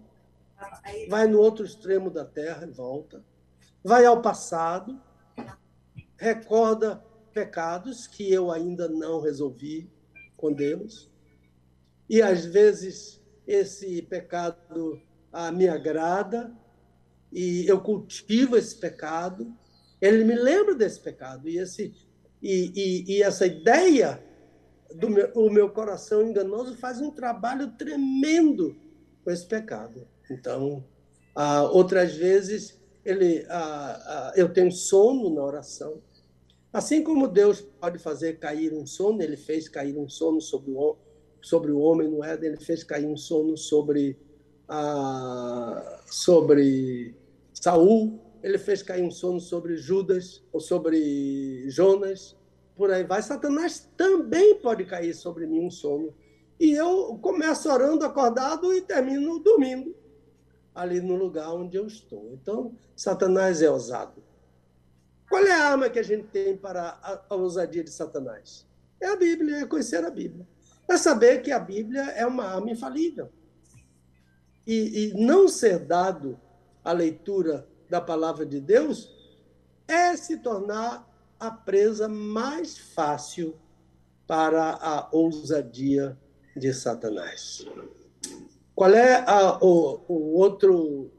[1.10, 3.24] Vai no outro extremo da Terra e volta.
[3.84, 5.02] Vai ao passado,
[6.18, 9.90] recorda pecados que eu ainda não resolvi
[10.38, 11.10] com Deus.
[12.10, 16.54] E às vezes esse pecado ah, me agrada
[17.32, 19.56] e eu cultivo esse pecado.
[20.00, 21.94] Ele me lembra desse pecado e esse
[22.42, 24.24] e, e, e essa ideia
[24.96, 28.76] do meu, o meu coração enganoso faz um trabalho tremendo
[29.24, 30.08] com esse pecado.
[30.32, 30.84] Então,
[31.36, 36.02] ah, outras vezes ele, ah, ah, eu tenho sono na oração.
[36.72, 40.96] Assim como Deus pode fazer cair um sono, ele fez cair um sono sobre o,
[41.42, 44.18] sobre o homem no Éden, ele fez cair um sono sobre,
[44.70, 47.16] ah, sobre
[47.54, 52.38] Saul, ele fez cair um sono sobre Judas, ou sobre Jonas,
[52.76, 56.14] por aí vai, Satanás também pode cair sobre mim um sono.
[56.60, 59.96] E eu começo orando acordado e termino dormindo
[60.74, 62.32] ali no lugar onde eu estou.
[62.34, 64.24] Então, Satanás é ousado.
[65.30, 68.68] Qual é a arma que a gente tem para a, ousadia de Satanás?
[69.00, 70.46] É a Bíblia, é conhecer a Bíblia.
[70.90, 73.30] É saber que a Bíblia é uma arma infalível.
[74.68, 76.40] E, e não ser dado
[76.84, 79.10] a leitura da palavra de Deus
[79.88, 81.08] é se tornar
[81.40, 83.56] a presa mais fácil
[84.28, 86.18] para a ousadia
[86.56, 87.66] de Satanás.
[88.82, 91.12] Qual é a, o, o, outro,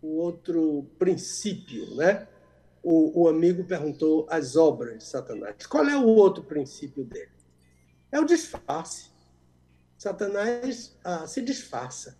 [0.00, 2.26] o outro princípio, né?
[2.82, 5.66] O, o, amigo perguntou as obras de Satanás.
[5.66, 7.32] Qual é o outro princípio dele?
[8.10, 9.10] É o disfarce.
[9.98, 12.16] Satanás ah, se disfarça.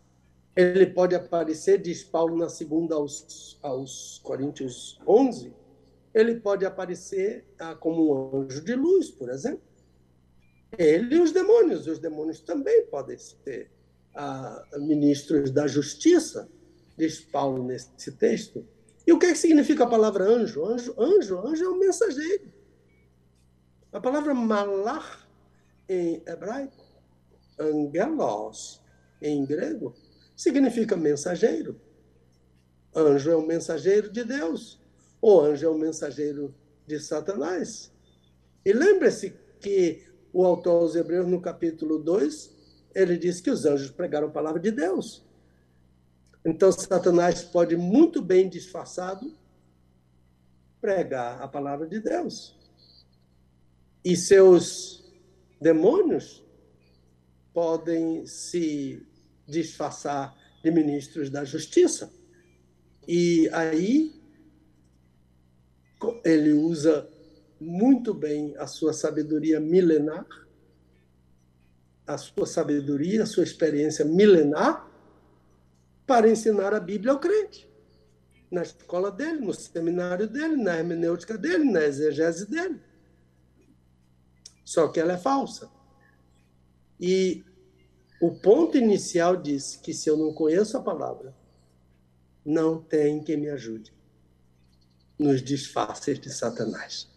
[0.54, 5.54] Ele pode aparecer, diz Paulo na segunda aos, aos Coríntios 11,
[6.12, 9.62] ele pode aparecer ah, como um anjo de luz, por exemplo.
[10.76, 11.86] Ele e os demônios.
[11.86, 13.79] Os demônios também podem ser
[14.14, 16.48] ah, ministros da justiça,
[16.96, 18.66] diz Paulo nesse texto.
[19.06, 20.64] E o que, é que significa a palavra anjo?
[20.64, 22.52] Anjo, anjo, anjo é um mensageiro.
[23.92, 25.28] A palavra malar
[25.88, 26.84] em hebraico,
[27.58, 28.80] angelos
[29.20, 29.94] em grego,
[30.36, 31.80] significa mensageiro.
[32.94, 34.80] Anjo é um mensageiro de Deus.
[35.20, 36.54] O anjo é o mensageiro
[36.86, 37.92] de Satanás.
[38.64, 42.59] E lembre-se que o autor aos Hebreus, no capítulo 2,
[42.94, 45.24] ele diz que os anjos pregaram a palavra de Deus.
[46.44, 49.36] Então, Satanás pode muito bem disfarçado
[50.80, 52.58] pregar a palavra de Deus.
[54.04, 55.04] E seus
[55.60, 56.42] demônios
[57.52, 59.06] podem se
[59.46, 62.10] disfarçar de ministros da justiça.
[63.06, 64.18] E aí
[66.24, 67.08] ele usa
[67.60, 70.26] muito bem a sua sabedoria milenar,
[72.14, 74.88] a sua sabedoria, a sua experiência milenar,
[76.06, 77.70] para ensinar a Bíblia ao crente.
[78.50, 82.80] Na escola dele, no seminário dele, na hermenêutica dele, na exegese dele.
[84.64, 85.70] Só que ela é falsa.
[86.98, 87.44] E
[88.20, 91.32] o ponto inicial diz que se eu não conheço a palavra,
[92.44, 93.94] não tem quem me ajude
[95.16, 97.08] nos disfarces de Satanás.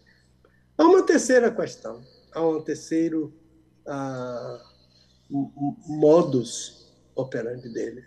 [0.78, 3.34] Há uma terceira questão, há um terceiro
[3.86, 4.73] ah,
[5.28, 8.04] modus operandi dele.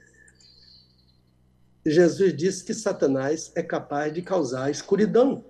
[1.86, 5.44] Jesus disse que Satanás é capaz de causar escuridão.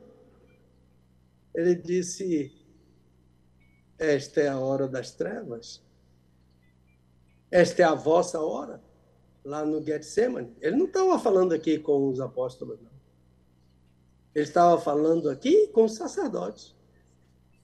[1.53, 2.53] Ele disse:
[3.97, 5.81] Esta é a hora das trevas.
[7.49, 8.81] Esta é a vossa hora,
[9.43, 10.55] lá no Getsemane.
[10.61, 12.91] Ele não estava falando aqui com os apóstolos, não.
[14.35, 16.75] Ele estava falando aqui com os sacerdotes,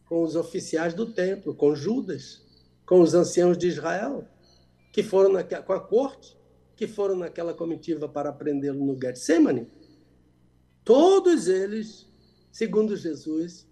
[0.07, 2.42] com os oficiais do templo, com Judas,
[2.85, 4.27] com os anciãos de Israel,
[4.91, 6.37] que foram naquela, com a corte,
[6.75, 9.67] que foram naquela comitiva para prendê-lo no Getsemane.
[10.83, 12.07] Todos eles,
[12.51, 13.67] segundo Jesus,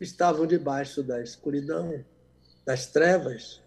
[0.00, 2.04] estavam debaixo da escuridão,
[2.64, 3.60] das trevas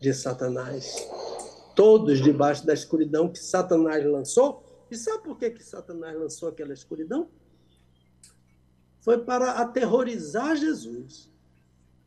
[0.00, 1.08] de Satanás.
[1.76, 4.64] Todos debaixo da escuridão que Satanás lançou.
[4.90, 7.28] E sabe por que, que Satanás lançou aquela escuridão?
[9.00, 11.29] Foi para aterrorizar Jesus.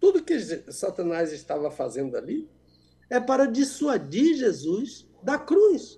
[0.03, 0.37] Tudo que
[0.69, 2.49] Satanás estava fazendo ali
[3.09, 5.97] é para dissuadir Jesus da cruz.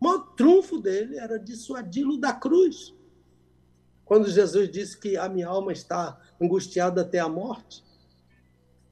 [0.00, 2.92] O maior trunfo dele era dissuadi-lo da cruz.
[4.04, 7.84] Quando Jesus disse que a minha alma está angustiada até a morte,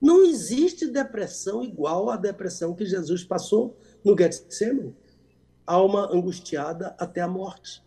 [0.01, 4.95] não existe depressão igual à depressão que Jesus passou no Getsemane.
[5.67, 7.83] Alma angustiada até a morte.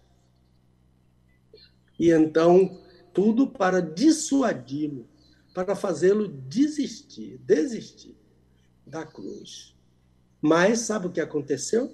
[1.97, 2.77] E então,
[3.13, 5.08] tudo para dissuadi-lo,
[5.65, 8.15] para fazê-lo desistir, desistir
[8.85, 9.75] da cruz.
[10.41, 11.93] Mas sabe o que aconteceu?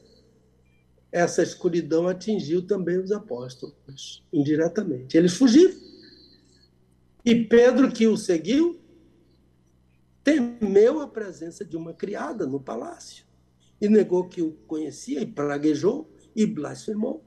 [1.12, 5.18] Essa escuridão atingiu também os apóstolos, indiretamente.
[5.18, 5.76] Eles fugiram.
[7.24, 8.80] E Pedro, que o seguiu,
[10.24, 13.26] temeu a presença de uma criada no palácio
[13.82, 17.24] e negou que o conhecia e praguejou e blasfemou.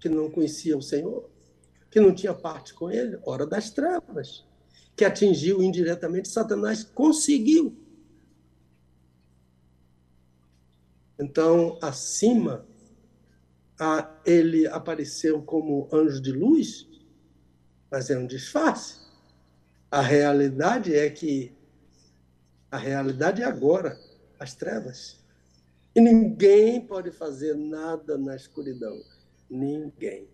[0.00, 1.30] Que não conhecia o Senhor,
[1.94, 4.44] que não tinha parte com ele, hora das trevas,
[4.96, 7.78] que atingiu indiretamente, Satanás conseguiu.
[11.16, 12.66] Então, acima,
[13.78, 16.88] a, ele apareceu como anjo de luz,
[17.88, 18.98] mas é um disfarce.
[19.88, 21.56] A realidade é que
[22.72, 23.96] a realidade é agora,
[24.40, 25.24] as trevas.
[25.94, 29.00] E ninguém pode fazer nada na escuridão.
[29.48, 30.33] Ninguém.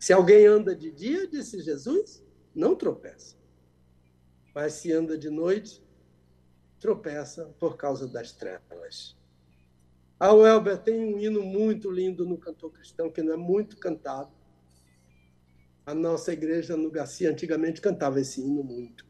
[0.00, 2.24] Se alguém anda de dia, disse Jesus,
[2.54, 3.36] não tropeça.
[4.54, 5.84] Mas se anda de noite,
[6.80, 9.14] tropeça por causa das trevas.
[10.18, 14.32] A Welber tem um hino muito lindo no cantor cristão, que não é muito cantado,
[15.84, 19.04] a nossa igreja no Garcia antigamente cantava esse hino muito.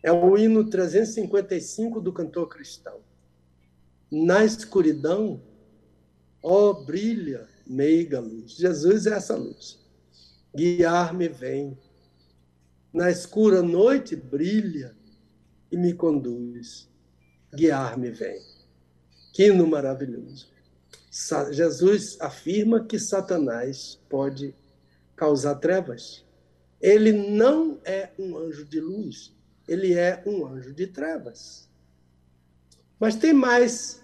[0.00, 3.00] É o hino 355 do cantor cristão.
[4.10, 5.42] Na escuridão,
[6.40, 8.52] ó brilha meiga luz.
[8.52, 9.87] Jesus é essa luz.
[10.54, 11.78] Guiar-me vem.
[12.92, 14.96] Na escura noite brilha
[15.70, 16.88] e me conduz.
[17.54, 18.40] Guiar-me vem.
[19.32, 20.48] Que hino maravilhoso.
[21.50, 24.54] Jesus afirma que Satanás pode
[25.16, 26.24] causar trevas.
[26.80, 29.34] Ele não é um anjo de luz,
[29.66, 31.68] ele é um anjo de trevas.
[33.00, 34.00] Mas tem mais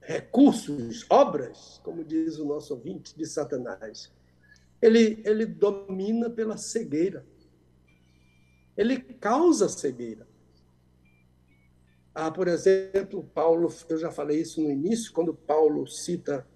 [0.00, 4.10] recursos, obras, como diz o nosso ouvinte, de Satanás.
[4.80, 7.26] Ele, ele domina pela cegueira.
[8.76, 10.26] Ele causa cegueira.
[12.14, 16.46] Ah, por exemplo, Paulo, eu já falei isso no início, quando Paulo cita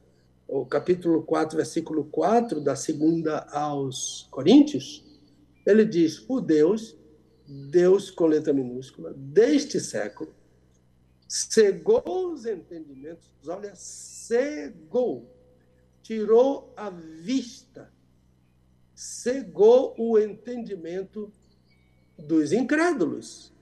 [0.48, 5.04] o capítulo 4, versículo 4, da segunda aos Coríntios,
[5.64, 6.96] ele diz: O Deus,
[7.46, 10.34] Deus com letra minúscula, deste século,
[11.28, 12.02] cegou
[12.32, 15.34] os entendimentos, olha, cegou,
[16.02, 17.90] tirou a vista,
[19.02, 21.32] cegou o entendimento
[22.16, 23.52] dos incrédulos,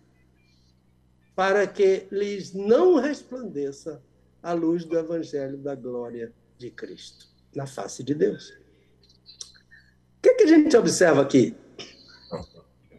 [1.34, 4.02] para que lhes não resplandeça
[4.42, 8.50] a luz do evangelho da glória de Cristo na face de Deus.
[8.50, 11.56] O que, que a gente observa aqui?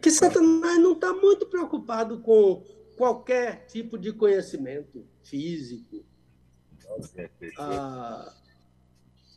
[0.01, 2.63] Que Satanás não está muito preocupado com
[2.97, 6.03] qualquer tipo de conhecimento físico.
[7.59, 8.33] Ah,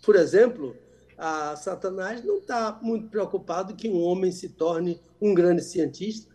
[0.03, 0.75] por exemplo,
[1.17, 6.35] a Satanás não está muito preocupado que um homem se torne um grande cientista.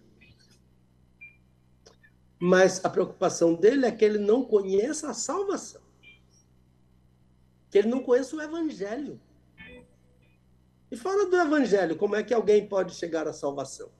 [2.39, 5.81] Mas a preocupação dele é que ele não conheça a salvação
[7.69, 9.19] que ele não conhece o Evangelho.
[10.91, 13.91] E fora do Evangelho, como é que alguém pode chegar à salvação?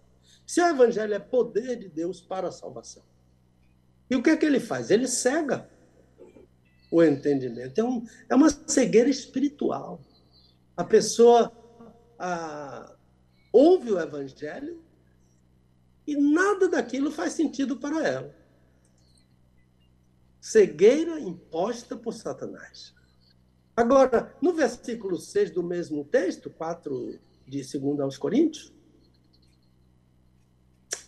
[0.45, 3.03] Se o Evangelho é poder de Deus para a salvação.
[4.09, 4.89] E o que é que ele faz?
[4.89, 5.69] Ele cega
[6.91, 7.79] o entendimento.
[7.79, 10.01] É, um, é uma cegueira espiritual.
[10.79, 11.51] A pessoa
[12.17, 12.95] a,
[13.51, 14.81] ouve o Evangelho
[16.07, 18.33] e nada daquilo faz sentido para ela.
[20.39, 22.95] Cegueira imposta por Satanás.
[23.75, 28.71] Agora, no versículo 6 do mesmo texto, 4 de 2 aos Coríntios,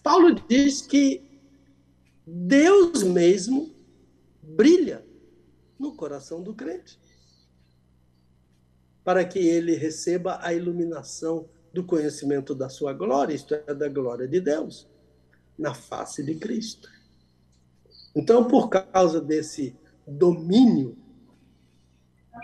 [0.04, 1.40] Paulo diz que
[2.28, 3.74] Deus mesmo
[4.44, 5.08] brilha
[5.80, 7.00] no coração do crente.
[9.04, 14.28] Para que ele receba a iluminação do conhecimento da sua glória, isto é, da glória
[14.28, 14.88] de Deus,
[15.58, 16.89] na face de Cristo.
[18.16, 19.76] Então, por causa desse
[20.06, 20.97] domínio,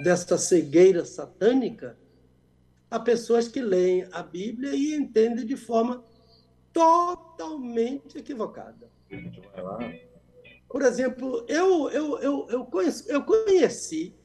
[0.04, 1.98] dessa cegueira satânica,
[2.90, 6.04] há pessoas que leem a Bíblia e entendem de forma
[6.72, 8.90] totalmente equivocada.
[10.70, 14.16] Por exemplo, eu, eu, eu, eu, conheci, eu conheci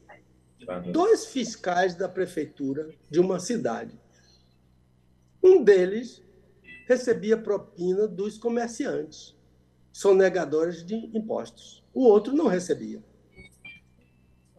[0.91, 3.99] dois fiscais da prefeitura de uma cidade.
[5.43, 6.21] Um deles
[6.87, 9.35] recebia propina dos comerciantes,
[9.91, 11.83] sonegadores de impostos.
[11.93, 13.03] O outro não recebia.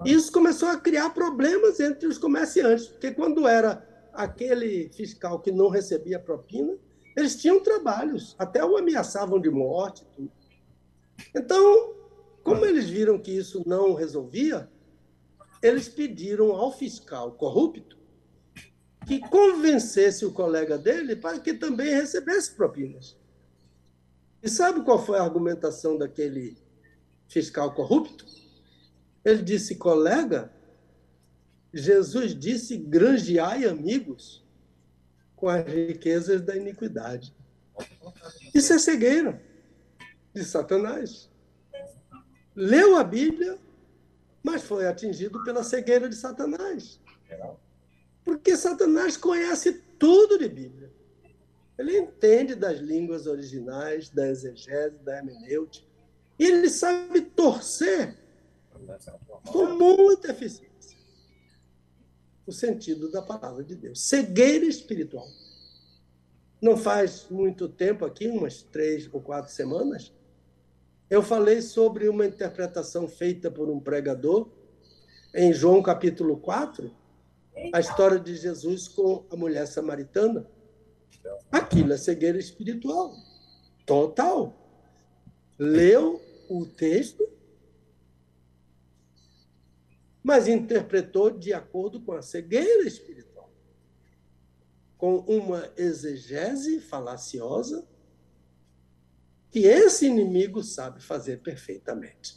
[0.05, 5.69] Isso começou a criar problemas entre os comerciantes, porque quando era aquele fiscal que não
[5.69, 6.77] recebia propina,
[7.17, 10.05] eles tinham trabalhos, até o ameaçavam de morte.
[10.15, 10.31] Tudo.
[11.35, 11.95] Então,
[12.43, 14.69] como eles viram que isso não resolvia,
[15.65, 17.97] eles pediram ao fiscal corrupto
[19.07, 23.17] que convencesse o colega dele para que também recebesse propinas.
[24.43, 26.59] E sabe qual foi a argumentação daquele
[27.29, 28.27] fiscal corrupto?
[29.25, 30.53] Ele disse, colega,
[31.73, 34.45] Jesus disse: granjeai amigos
[35.35, 37.35] com as riquezas da iniquidade.
[38.55, 39.43] Isso é cegueira
[40.35, 41.31] de Satanás.
[42.55, 43.59] Leu a Bíblia,
[44.45, 47.01] mas foi atingido pela cegueira de Satanás.
[48.23, 50.93] Porque Satanás conhece tudo de Bíblia.
[51.79, 55.87] Ele entende das línguas originais, da exegese, da hermenêutica.
[56.39, 58.17] E ele sabe torcer
[59.47, 60.75] com muita eficiência
[62.47, 64.03] o sentido da palavra de Deus.
[64.03, 65.27] Cegueira espiritual.
[66.61, 70.13] Não faz muito tempo aqui, umas três ou quatro semanas,
[71.15, 74.49] eu falei sobre uma interpretação feita por um pregador
[75.33, 76.91] em João capítulo 4,
[77.73, 80.45] a história de Jesus com a mulher samaritana.
[81.53, 83.15] Aquilo é cegueira espiritual.
[83.87, 84.53] Total.
[85.57, 87.25] Leu o texto
[90.25, 93.53] mas interpretou de acordo com a cegueira espiritual,
[94.97, 97.87] com uma exegese falaciosa
[99.55, 102.37] que esse inimigo sabe fazer perfeitamente.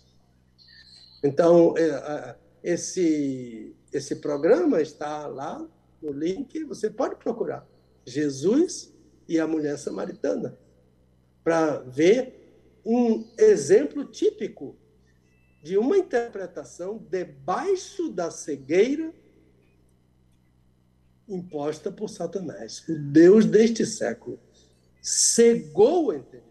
[1.24, 5.68] Então, é, esse, esse programa está lá
[6.00, 7.68] no link, você pode procurar
[8.06, 8.94] Jesus
[9.28, 10.60] e a mulher samaritana
[11.44, 14.78] para ver um exemplo típico
[15.64, 19.12] de uma interpretação debaixo da cegueira
[21.28, 22.88] imposta por Satanás.
[22.88, 24.40] O Deus deste século
[25.02, 26.47] cegou o entendimento.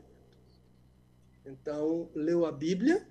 [1.46, 3.06] Então, leu a Bíblia,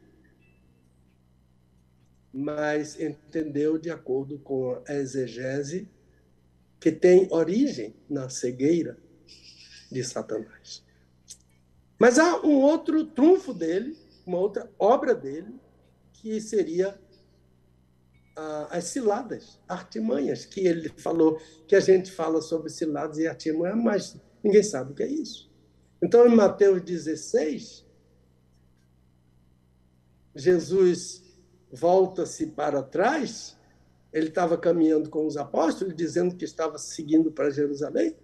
[2.34, 5.90] mas entendeu de acordo com a exegese
[6.82, 8.98] que tem origem na cegueira
[9.90, 10.84] de Satanás.
[11.98, 15.56] Mas há um outro trunfo dele, uma outra obra dele,
[16.12, 17.00] que seria
[18.70, 24.18] as ciladas, artimanhas, que ele falou, que a gente fala sobre ciladas e artimanhas, mas
[24.44, 25.50] ninguém sabe o que é isso.
[26.02, 27.85] Então, em Mateus 16,
[30.36, 31.24] Jesus
[31.72, 33.58] volta-se para trás,
[34.12, 38.16] ele estava caminhando com os apóstolos, dizendo que estava seguindo para Jerusalém.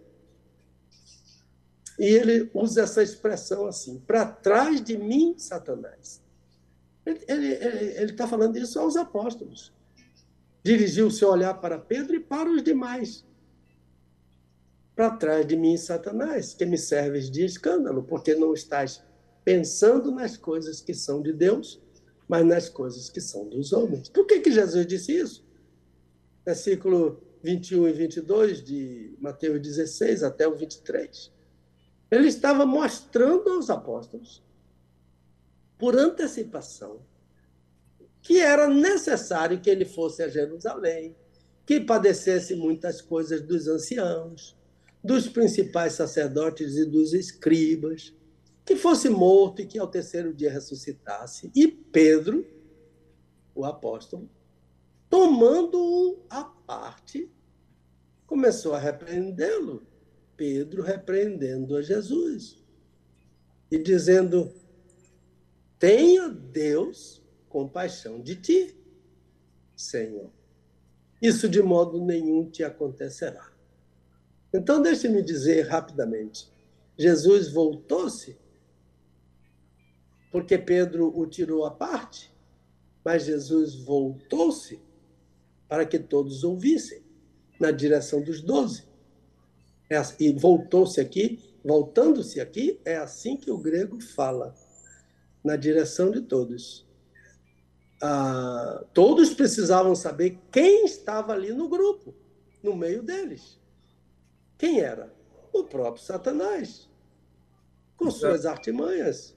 [1.99, 6.21] E ele usa essa expressão assim: para trás de mim, Satanás.
[7.05, 9.73] Ele está falando isso aos apóstolos.
[10.63, 13.25] Dirigiu o seu olhar para Pedro e para os demais.
[14.95, 19.03] Para trás de mim, Satanás, que me serves de escândalo, porque não estás
[19.43, 21.81] pensando nas coisas que são de Deus,
[22.31, 24.07] mas nas coisas que são dos homens.
[24.07, 25.45] Por que, que Jesus disse isso?
[26.45, 31.29] Versículo 21 e 22 de Mateus 16 até o 23.
[32.09, 34.41] Ele estava mostrando aos apóstolos
[35.77, 37.01] por antecipação,
[38.21, 41.13] que era necessário que ele fosse a Jerusalém,
[41.65, 44.55] que padecesse muitas coisas dos anciãos,
[45.03, 48.13] dos principais sacerdotes e dos escribas,
[48.65, 51.51] que fosse morto e que ao terceiro dia ressuscitasse.
[51.55, 52.45] E Pedro,
[53.55, 54.29] o apóstolo,
[55.09, 57.29] tomando-o à parte,
[58.25, 59.85] começou a repreendê-lo.
[60.37, 62.63] Pedro repreendendo a Jesus
[63.69, 64.51] e dizendo:
[65.77, 68.75] Tenha Deus compaixão de ti,
[69.75, 70.31] Senhor.
[71.21, 73.51] Isso de modo nenhum te acontecerá.
[74.53, 76.51] Então, deixe-me dizer rapidamente:
[76.97, 78.37] Jesus voltou-se
[80.31, 82.33] porque Pedro o tirou à parte,
[83.03, 84.81] mas Jesus voltou-se
[85.67, 87.03] para que todos ouvissem.
[87.59, 88.83] na direção dos doze.
[89.87, 94.55] É, e voltou-se aqui, voltando-se aqui, é assim que o grego fala,
[95.43, 96.87] na direção de todos.
[98.01, 102.15] Ah, todos precisavam saber quem estava ali no grupo,
[102.63, 103.59] no meio deles.
[104.57, 105.13] Quem era?
[105.53, 106.89] O próprio Satanás,
[107.95, 109.35] com suas artimanhas,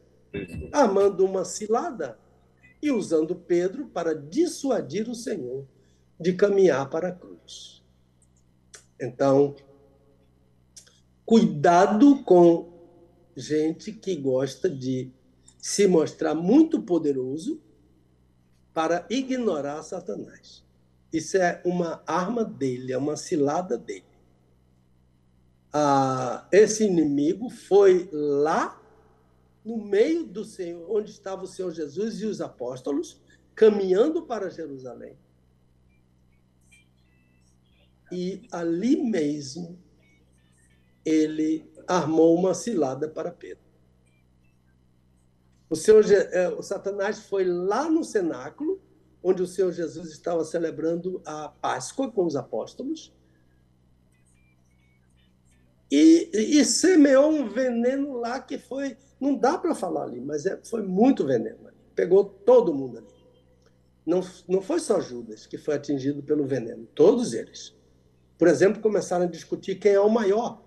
[0.73, 2.19] armando uma cilada
[2.83, 5.67] e usando Pedro para dissuadir o Senhor
[6.21, 7.83] de caminhar para a cruz.
[9.01, 9.55] Então,
[11.25, 12.73] cuidado com
[13.37, 15.11] gente que gosta de
[15.59, 17.61] se mostrar muito poderoso
[18.73, 20.65] para ignorar Satanás.
[21.13, 24.05] Isso é uma arma dele, é uma cilada dele.
[25.73, 28.81] Ah, esse inimigo foi lá
[29.65, 33.21] no meio do Senhor, onde estava o Senhor Jesus e os apóstolos,
[33.55, 35.17] caminhando para Jerusalém.
[38.13, 39.83] E ali mesmo
[41.05, 43.65] ele armou uma cilada para Pedro.
[45.69, 48.81] O, Senhor, é, o Satanás foi lá no cenáculo,
[49.23, 53.13] onde o Senhor Jesus estava celebrando a Páscoa com os apóstolos,
[56.35, 58.97] e, semeou um veneno lá que foi.
[59.21, 61.69] Não dá para falar ali, mas é, foi muito veneno.
[61.69, 61.77] Ali.
[61.95, 63.07] Pegou todo mundo ali.
[64.05, 67.75] Não, não foi só Judas que foi atingido pelo veneno, todos eles.
[68.37, 70.63] Por exemplo, começaram a discutir quem é o maior.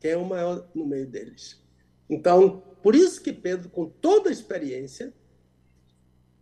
[0.00, 1.62] Quem é o maior no meio deles.
[2.08, 5.12] Então, por isso que Pedro, com toda a experiência,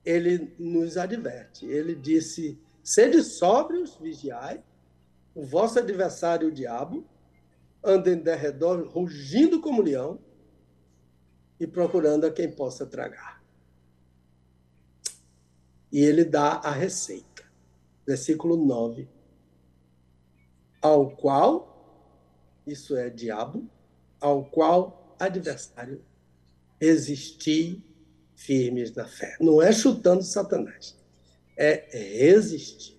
[0.05, 1.66] ele nos adverte.
[1.66, 4.62] Ele disse: sede sóbrios, vigiai,
[5.35, 7.05] o vosso adversário, o diabo,
[7.85, 10.18] anda em derredor, rugindo como leão
[11.61, 13.43] e procurando a quem possa tragar.
[15.93, 17.45] E ele dá a receita.
[18.07, 19.09] Versículo 9.
[20.82, 23.68] Ao qual, isso é diabo,
[24.20, 26.05] ao qual adversário
[26.80, 27.82] resistir
[28.35, 29.37] firmes na fé.
[29.41, 30.97] Não é chutando Satanás,
[31.57, 32.99] é resistir.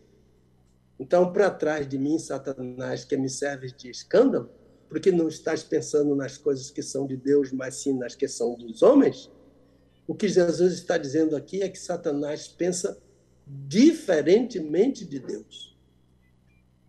[0.98, 4.50] Então, para trás de mim, Satanás, que me serve de escândalo,
[4.96, 8.56] porque não estás pensando nas coisas que são de Deus, mas sim nas que são
[8.56, 9.30] dos homens,
[10.08, 12.98] o que Jesus está dizendo aqui é que Satanás pensa
[13.46, 15.78] diferentemente de Deus.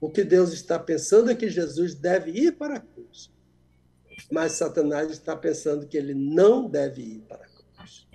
[0.01, 3.35] O que Deus está pensando é que Jesus deve ir para a cruz.
[4.31, 8.09] Mas Satanás está pensando que ele não deve ir para a cruz.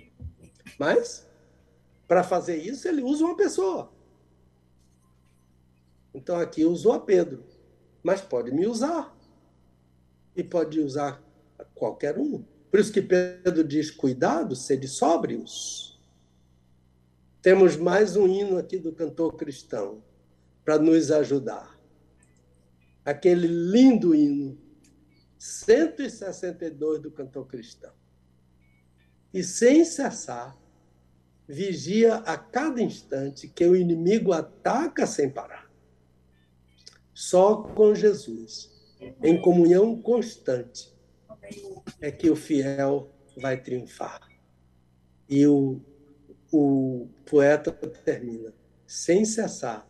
[0.78, 1.28] Mas,
[2.08, 3.92] para fazer isso, ele usa uma pessoa.
[6.14, 7.44] Então aqui usou a Pedro,
[8.02, 9.20] mas pode me usar.
[10.34, 11.22] E pode usar
[11.74, 12.44] qualquer um.
[12.70, 16.00] Por isso que Pedro diz: cuidado, sede sóbrios.
[17.42, 20.02] Temos mais um hino aqui do cantor cristão
[20.64, 21.78] para nos ajudar.
[23.04, 24.56] Aquele lindo hino
[25.38, 27.92] 162 do cantor cristão.
[29.34, 30.56] E sem cessar,
[31.48, 35.68] vigia a cada instante que o inimigo ataca sem parar.
[37.12, 38.71] Só com Jesus,
[39.22, 40.92] em comunhão constante,
[42.00, 44.20] é que o fiel vai triunfar.
[45.28, 45.80] E o,
[46.52, 48.52] o poeta termina:
[48.86, 49.88] sem cessar,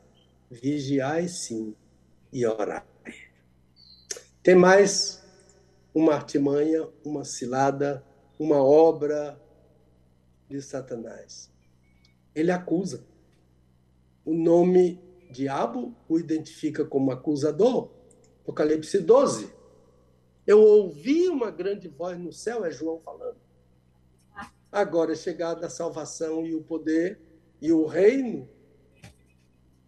[0.51, 1.75] vigiai sim
[2.33, 2.85] e orai.
[4.43, 5.23] Tem mais
[5.95, 8.05] uma artimanha, uma cilada,
[8.39, 9.41] uma obra
[10.49, 11.51] de Satanás.
[12.35, 13.07] Ele acusa.
[14.25, 15.01] O nome
[15.31, 17.91] diabo o identifica como acusador.
[18.43, 19.53] Apocalipse 12.
[20.47, 23.41] Eu ouvi uma grande voz no céu, é João falando.
[24.71, 27.21] Agora é chegada a salvação e o poder
[27.61, 28.49] e o reino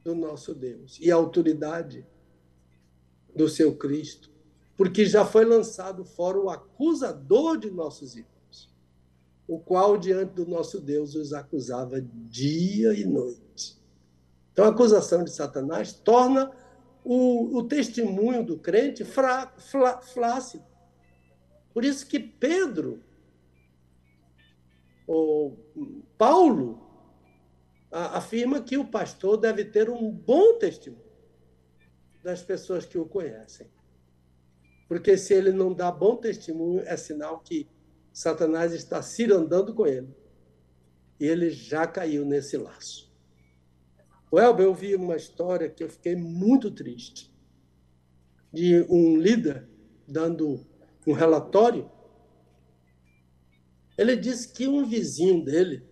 [0.03, 2.07] do nosso Deus e a autoridade
[3.35, 4.35] do seu Cristo
[4.77, 8.73] porque já foi lançado fora o acusador de nossos irmãos,
[9.47, 13.79] o qual diante do nosso Deus os acusava dia e noite.
[14.53, 16.51] Então, a acusação de Satanás torna
[17.05, 20.65] o, o testemunho do crente fra, fla, flácido.
[21.73, 23.03] Por isso que Pedro,
[25.07, 25.59] ou
[26.17, 26.81] Paulo,
[27.91, 31.05] afirma que o pastor deve ter um bom testemunho
[32.23, 33.69] das pessoas que o conhecem.
[34.89, 37.69] Porque se ele não dá bom testemunho, é sinal que
[38.13, 40.09] Satanás está cirandando com ele.
[41.21, 43.14] E ele já caiu nesse laço.
[44.35, 47.33] O Elber, eu vi uma história que eu fiquei muito triste.
[48.53, 49.69] De um líder
[50.09, 50.67] dando
[51.07, 51.89] um relatório.
[53.97, 55.87] Ele disse que um vizinho dele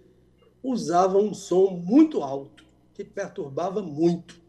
[0.61, 4.43] usava um som muito alto, que perturbava muito.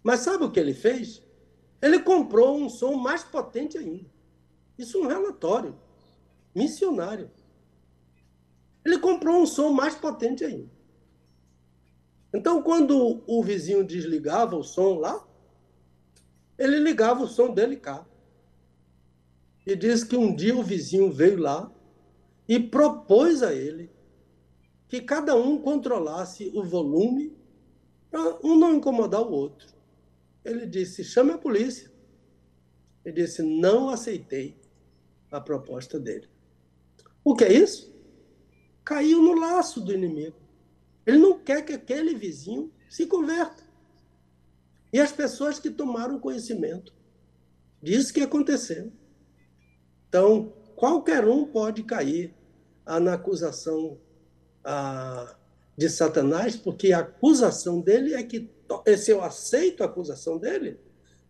[0.00, 1.20] Mas sabe o que ele fez?
[1.82, 4.08] Ele comprou um som mais potente ainda.
[4.78, 5.76] Isso é um relatório
[6.54, 7.28] missionário.
[8.84, 10.77] Ele comprou um som mais potente ainda.
[12.32, 15.26] Então, quando o vizinho desligava o som lá,
[16.58, 18.06] ele ligava o som dele cá.
[19.66, 21.70] E diz que um dia o vizinho veio lá
[22.46, 23.90] e propôs a ele
[24.88, 27.36] que cada um controlasse o volume
[28.10, 29.68] para um não incomodar o outro.
[30.44, 31.92] Ele disse: chame a polícia.
[33.04, 34.56] Ele disse: não aceitei
[35.30, 36.28] a proposta dele.
[37.22, 37.94] O que é isso?
[38.82, 40.47] Caiu no laço do inimigo.
[41.08, 43.62] Ele não quer que aquele vizinho se converta.
[44.92, 46.92] E as pessoas que tomaram conhecimento
[47.82, 48.92] disso que aconteceu.
[50.06, 52.34] Então, qualquer um pode cair
[52.84, 53.98] na acusação
[55.74, 58.50] de Satanás, porque a acusação dele é que,
[58.98, 60.78] se eu aceito a acusação dele,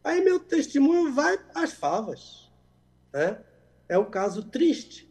[0.03, 2.51] aí meu testemunho vai às favas.
[3.13, 3.41] Né?
[3.89, 5.09] É o caso triste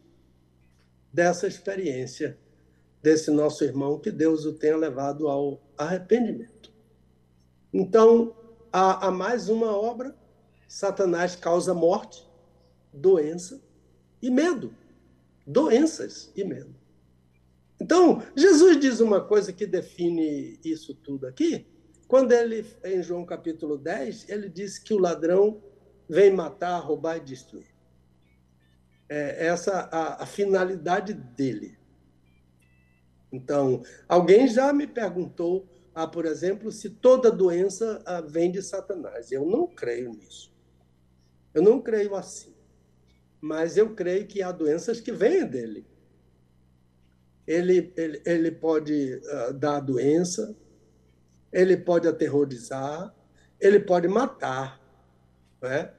[1.10, 2.38] dessa experiência
[3.02, 6.72] desse nosso irmão, que Deus o tenha levado ao arrependimento.
[7.72, 8.34] Então,
[8.72, 10.16] há, há mais uma obra:
[10.66, 12.26] Satanás causa morte,
[12.92, 13.62] doença
[14.20, 14.74] e medo.
[15.46, 16.74] Doenças e medo.
[17.80, 21.66] Então, Jesus diz uma coisa que define isso tudo aqui.
[22.08, 25.62] Quando ele, em João capítulo 10, ele diz que o ladrão
[26.08, 27.68] vem matar, roubar e destruir.
[29.08, 31.77] É essa a, a finalidade dele.
[33.30, 39.30] Então, alguém já me perguntou, ah, por exemplo, se toda doença ah, vem de Satanás.
[39.32, 40.52] Eu não creio nisso.
[41.52, 42.54] Eu não creio assim.
[43.40, 45.86] Mas eu creio que há doenças que vêm dele
[47.48, 50.54] ele, ele, ele pode uh, dar doença,
[51.50, 53.14] ele pode aterrorizar,
[53.58, 54.78] ele pode matar.
[55.62, 55.90] Né?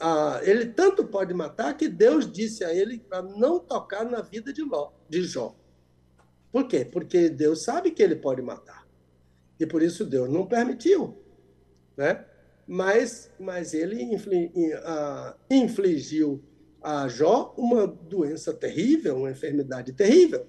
[0.00, 4.52] Ah, ele tanto pode matar que Deus disse a ele para não tocar na vida
[4.52, 5.54] de, Ló, de Jó.
[6.52, 6.84] Por quê?
[6.84, 8.86] Porque Deus sabe que ele pode matar.
[9.58, 11.22] E por isso Deus não permitiu.
[11.96, 12.24] Né?
[12.66, 16.42] Mas, mas ele infli, uh, infligiu
[16.82, 20.46] a Jó uma doença terrível, uma enfermidade terrível.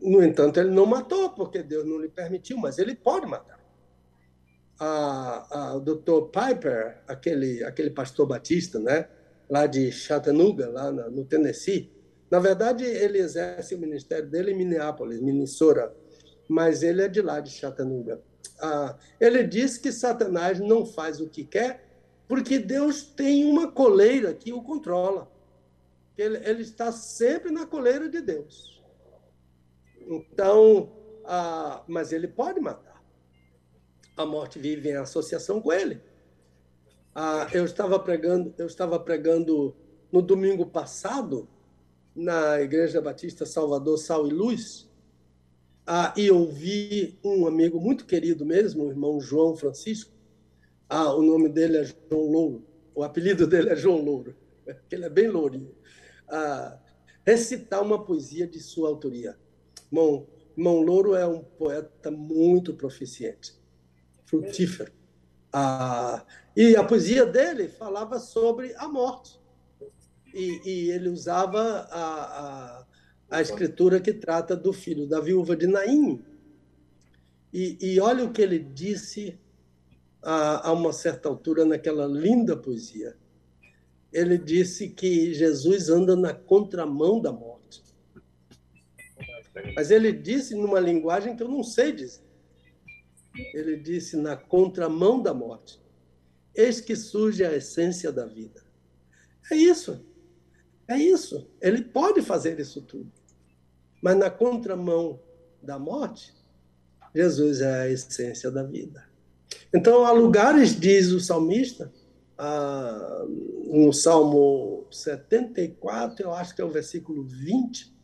[0.00, 3.60] No entanto, ele não matou, porque Deus não lhe permitiu, mas ele pode matar.
[5.74, 6.30] O Dr.
[6.32, 9.08] Piper, aquele, aquele pastor batista, né,
[9.48, 11.92] lá de Chattanooga, lá na, no Tennessee,
[12.30, 15.94] na verdade, ele exerce o ministério dele em Minneapolis, Minnesota,
[16.48, 18.20] mas ele é de lá de Chattanooga.
[18.60, 21.84] Ah, ele diz que Satanás não faz o que quer
[22.26, 25.30] porque Deus tem uma coleira que o controla.
[26.16, 28.82] Ele, ele está sempre na coleira de Deus.
[30.00, 30.90] Então,
[31.24, 33.02] a, mas ele pode matar.
[34.16, 36.00] A morte vive em associação com ele.
[37.14, 39.76] Ah, eu estava pregando, eu estava pregando
[40.10, 41.48] no domingo passado
[42.16, 44.90] na Igreja Batista Salvador Sal e Luz,
[45.86, 50.10] ah, e ouvi um amigo muito querido mesmo, o irmão João Francisco.
[50.88, 54.34] Ah, o nome dele é João Louro, o apelido dele é João Louro,
[54.90, 55.74] ele é bem lourinho.
[56.26, 56.80] Ah,
[57.24, 59.36] recitar uma poesia de sua autoria.
[59.90, 63.54] Mão, Mão Louro é um poeta muito proficiente,
[64.24, 64.90] frutífero.
[65.52, 66.24] Ah,
[66.56, 69.38] e a poesia dele falava sobre a morte.
[70.36, 72.86] E, e ele usava a, a,
[73.30, 76.22] a, escritura que trata do filho da viúva de Naim.
[77.50, 79.40] E, e olha o que ele disse
[80.22, 83.16] a, a uma certa altura naquela linda poesia.
[84.12, 87.82] Ele disse que Jesus anda na contramão da morte.
[89.74, 92.20] Mas ele disse numa linguagem que eu não sei dizer.
[93.54, 95.80] Ele disse na contramão da morte.
[96.54, 98.62] Eis que surge a essência da vida.
[99.50, 100.04] É isso.
[100.88, 101.48] É isso.
[101.60, 103.10] Ele pode fazer isso tudo.
[104.02, 105.20] Mas na contramão
[105.62, 106.34] da morte,
[107.14, 109.04] Jesus é a essência da vida.
[109.74, 111.92] Então, há lugares, diz o salmista,
[112.38, 113.24] ah,
[113.64, 117.94] no Salmo 74, eu acho que é o versículo 20,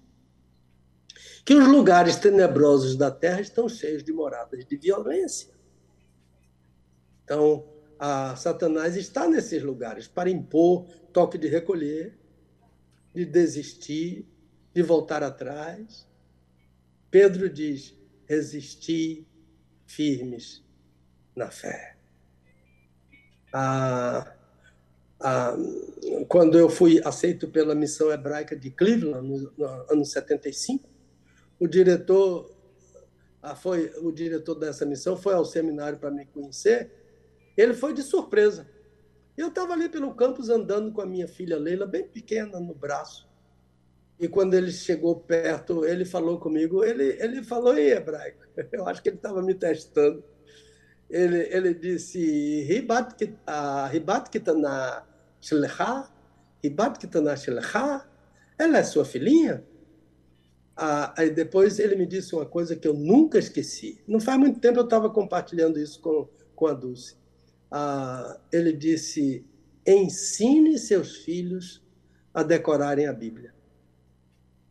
[1.45, 5.53] que os lugares tenebrosos da terra estão cheios de moradas de violência.
[7.25, 7.65] Então,
[8.37, 12.19] Satanás está nesses lugares para impor toque de recolher,
[13.15, 14.27] de desistir,
[14.75, 16.09] de voltar atrás.
[17.11, 17.95] Pedro diz:
[18.27, 19.27] resisti
[19.87, 20.65] firmes
[21.37, 21.97] na fé.
[23.53, 24.35] Ah,
[25.21, 25.57] ah,
[26.29, 30.89] quando eu fui aceito pela missão hebraica de Cleveland, no, no ano 75,
[31.61, 32.51] o diretor
[33.57, 36.91] foi o diretor dessa missão, foi ao seminário para me conhecer,
[37.57, 38.67] ele foi de surpresa.
[39.37, 43.29] Eu estava ali pelo campus andando com a minha filha Leila, bem pequena no braço.
[44.21, 48.45] E quando ele chegou perto, ele falou comigo, ele, ele falou em hebraico.
[48.71, 50.23] Eu acho que ele estava me testando.
[51.11, 53.17] Ele, ele disse, Ribat
[54.31, 55.05] kitana
[55.41, 56.09] shlecha,
[56.63, 58.07] Ribat kitana shlecha,
[58.59, 59.65] ela é sua filhinha?
[60.77, 64.01] Ah, aí depois ele me disse uma coisa que eu nunca esqueci.
[64.07, 67.17] Não faz muito tempo eu estava compartilhando isso com, com a Dulce.
[67.75, 69.47] Ah, ele disse:
[69.87, 71.83] ensine seus filhos
[72.35, 73.55] a decorarem a Bíblia.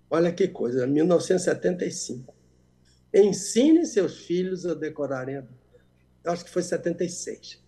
[0.08, 2.36] Olha que coisa, 1975.
[3.12, 5.82] Ensine seus filhos a decorarem a Bíblia.
[6.24, 7.60] Eu acho que foi 76.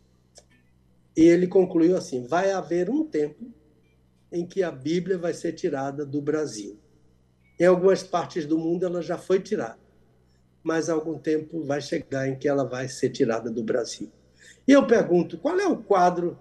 [1.18, 3.52] E ele concluiu assim: vai haver um tempo
[4.32, 6.80] em que a Bíblia vai ser tirada do Brasil.
[7.60, 9.80] Em algumas partes do mundo ela já foi tirada,
[10.64, 14.12] mas algum tempo vai chegar em que ela vai ser tirada do Brasil.
[14.68, 16.40] E eu pergunto, qual é o quadro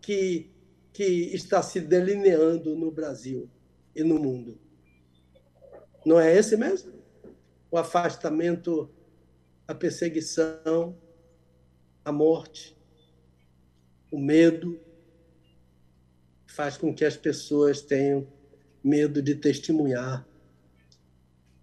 [0.00, 0.50] que,
[0.92, 1.02] que
[1.34, 3.48] está se delineando no Brasil
[3.94, 4.58] e no mundo?
[6.06, 6.92] Não é esse mesmo?
[7.70, 8.88] O afastamento,
[9.66, 10.96] a perseguição,
[12.04, 12.76] a morte,
[14.12, 14.78] o medo,
[16.46, 18.28] faz com que as pessoas tenham
[18.82, 20.24] medo de testemunhar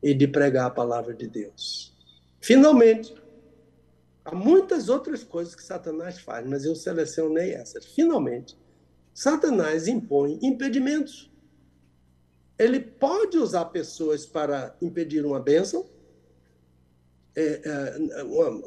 [0.04, 1.96] e de pregar a palavra de Deus.
[2.42, 3.14] Finalmente,
[4.32, 7.86] há muitas outras coisas que Satanás faz, mas eu selecionei essas.
[7.86, 8.58] Finalmente,
[9.14, 11.30] Satanás impõe impedimentos.
[12.58, 15.90] Ele pode usar pessoas para impedir uma bênção,
[17.36, 18.62] é, é, uma,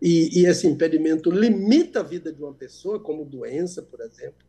[0.00, 4.46] e, e esse impedimento limita a vida de uma pessoa, como doença, por exemplo.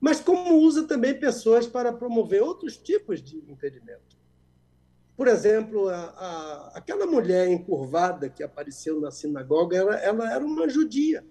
[0.00, 4.13] Mas como usa também pessoas para promover outros tipos de impedimento.
[5.16, 10.68] Por exemplo, a, a, aquela mulher encurvada que apareceu na sinagoga, ela, ela era uma
[10.68, 11.24] judia.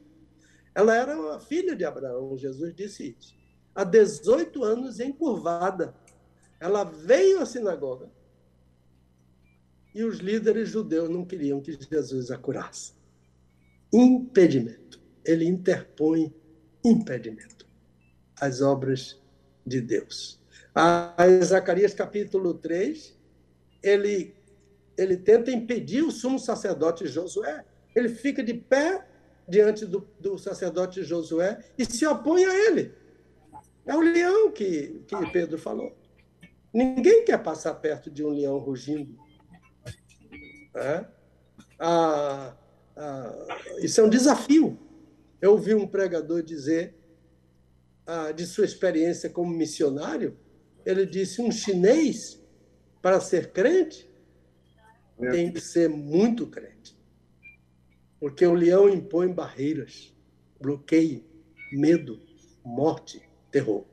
[0.74, 3.36] Ela era uma filha de Abraão, Jesus disse isso.
[3.76, 5.94] Há 18 anos encurvada.
[6.60, 8.10] Ela veio à sinagoga
[9.94, 12.94] e os líderes judeus não queriam que Jesus a curasse.
[13.94, 15.02] Impedimento.
[15.24, 16.34] Ele interpõe
[16.84, 17.68] impedimento
[18.40, 19.22] às obras
[19.66, 20.42] de Deus.
[20.74, 23.13] A Zacarias capítulo 3,
[23.84, 24.34] ele,
[24.98, 27.66] ele tenta impedir o sumo sacerdote Josué.
[27.94, 29.06] Ele fica de pé
[29.48, 32.94] diante do, do sacerdote Josué e se opõe a ele.
[33.86, 35.96] É o leão que, que Pedro falou.
[36.74, 39.16] Ninguém quer passar perto de um leão rugindo.
[40.76, 41.06] É?
[41.78, 42.56] Ah,
[42.96, 43.48] ah,
[43.80, 44.80] isso é um desafio.
[45.42, 46.96] Eu ouvi um pregador dizer
[48.08, 50.38] ah, de sua experiência como missionário.
[50.86, 52.43] Ele disse: um chinês
[53.04, 54.10] para ser crente,
[55.20, 55.30] é.
[55.30, 56.98] tem que ser muito crente.
[58.18, 60.16] Porque o leão impõe barreiras,
[60.60, 61.22] bloqueio,
[61.70, 62.18] medo,
[62.64, 63.84] morte, terror.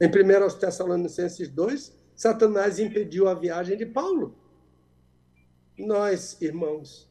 [0.00, 4.38] Em 1 Tessalonicenses 2, Satanás impediu a viagem de Paulo.
[5.76, 7.10] Nós, irmãos,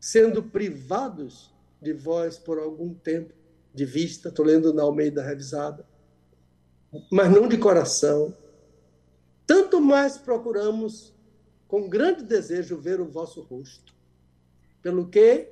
[0.00, 3.34] sendo privados de vós por algum tempo
[3.74, 5.86] de vista, estou lendo na Almeida Revisada,
[7.12, 8.34] mas não de coração,
[9.48, 11.14] tanto mais procuramos
[11.66, 13.94] com grande desejo ver o vosso rosto,
[14.82, 15.48] pelo que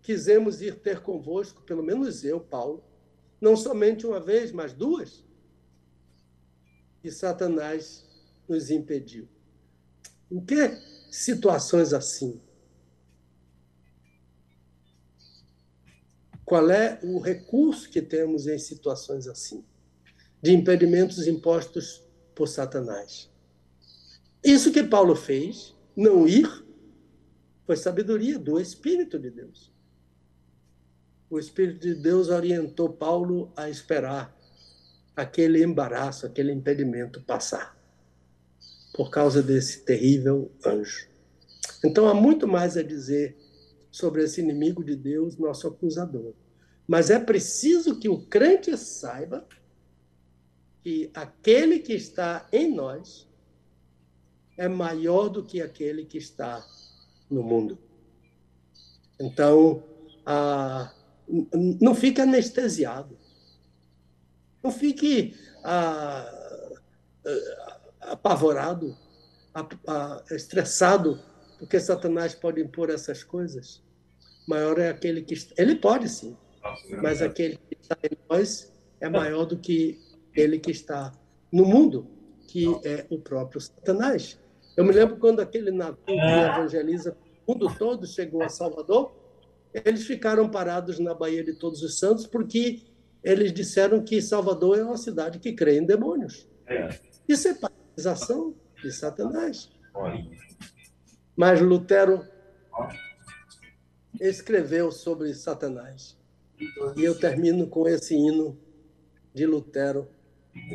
[0.00, 2.84] quisemos ir ter convosco, pelo menos eu, Paulo,
[3.40, 5.24] não somente uma vez, mas duas.
[7.02, 8.06] E Satanás
[8.48, 9.28] nos impediu.
[10.30, 10.78] Em que
[11.10, 12.40] situações assim?
[16.44, 19.64] Qual é o recurso que temos em situações assim?
[20.40, 23.30] De impedimentos impostos por Satanás.
[24.42, 26.48] Isso que Paulo fez, não ir,
[27.66, 29.72] foi sabedoria do Espírito de Deus.
[31.30, 34.36] O Espírito de Deus orientou Paulo a esperar
[35.16, 37.76] aquele embaraço, aquele impedimento passar,
[38.94, 41.08] por causa desse terrível anjo.
[41.84, 43.36] Então há muito mais a dizer
[43.90, 46.34] sobre esse inimigo de Deus, nosso acusador.
[46.86, 49.46] Mas é preciso que o crente saiba
[50.82, 53.28] que aquele que está em nós
[54.56, 56.64] é maior do que aquele que está
[57.30, 57.78] no mundo.
[59.18, 59.82] Então,
[61.80, 63.16] não fique anestesiado.
[64.62, 65.36] Não fique
[68.00, 68.96] apavorado,
[70.30, 71.20] estressado,
[71.58, 73.82] porque Satanás pode impor essas coisas.
[74.48, 75.34] Maior é aquele que.
[75.56, 76.36] Ele pode sim,
[77.00, 80.00] mas aquele que está em nós é maior do que
[80.34, 81.12] ele que está
[81.52, 82.06] no mundo,
[82.48, 84.38] que é o próprio Satanás.
[84.76, 87.16] Eu me lembro quando aquele navio que evangeliza
[87.46, 89.12] o mundo todo chegou a Salvador,
[89.72, 92.82] eles ficaram parados na Baía de Todos os Santos porque
[93.22, 96.48] eles disseram que Salvador é uma cidade que crê em demônios.
[96.66, 96.88] É.
[97.28, 99.70] Isso é paralisação de Satanás.
[101.36, 102.26] Mas Lutero
[104.20, 106.18] escreveu sobre Satanás.
[106.96, 108.58] E eu termino com esse hino
[109.34, 110.08] de Lutero.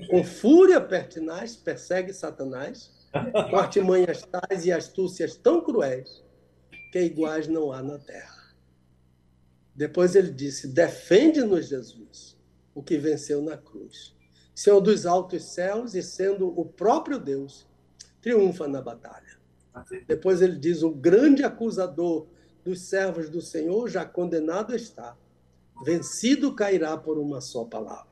[0.09, 2.91] Com fúria pertinaz persegue Satanás,
[3.49, 6.23] com artimanhas tais e astúcias tão cruéis
[6.91, 8.55] que iguais não há na terra.
[9.75, 12.37] Depois ele disse: Defende-nos, Jesus,
[12.73, 14.15] o que venceu na cruz.
[14.55, 17.67] Senhor dos altos céus e sendo o próprio Deus,
[18.19, 19.37] triunfa na batalha.
[20.07, 22.27] Depois ele diz: O grande acusador
[22.63, 25.15] dos servos do Senhor já condenado está,
[25.85, 28.06] vencido cairá por uma só palavra.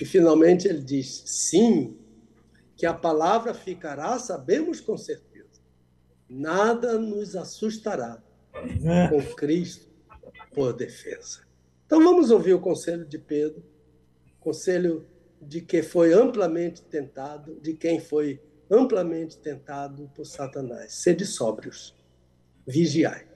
[0.00, 1.96] E finalmente ele diz: Sim,
[2.76, 5.60] que a palavra ficará, sabemos com certeza.
[6.28, 8.22] Nada nos assustará
[9.08, 9.88] com Cristo
[10.52, 11.40] por defesa.
[11.86, 13.62] Então vamos ouvir o conselho de Pedro,
[14.40, 15.06] conselho
[15.40, 20.94] de que foi amplamente tentado, de quem foi amplamente tentado por Satanás.
[20.94, 21.94] Sede sóbrios,
[22.66, 23.26] vigiai.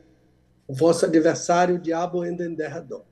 [0.66, 3.04] O vosso adversário, o diabo, anda em derredor,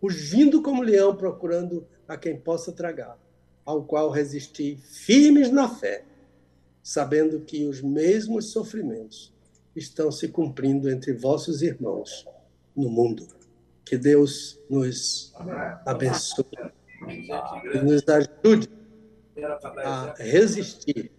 [0.00, 3.18] rugindo como leão, procurando a quem possa tragar,
[3.64, 6.04] ao qual resisti firmes na fé,
[6.82, 9.32] sabendo que os mesmos sofrimentos
[9.74, 12.26] estão se cumprindo entre vossos irmãos
[12.76, 13.26] no mundo.
[13.84, 15.32] Que Deus nos
[15.84, 16.46] abençoe
[17.74, 18.68] e nos ajude
[19.84, 21.10] a resistir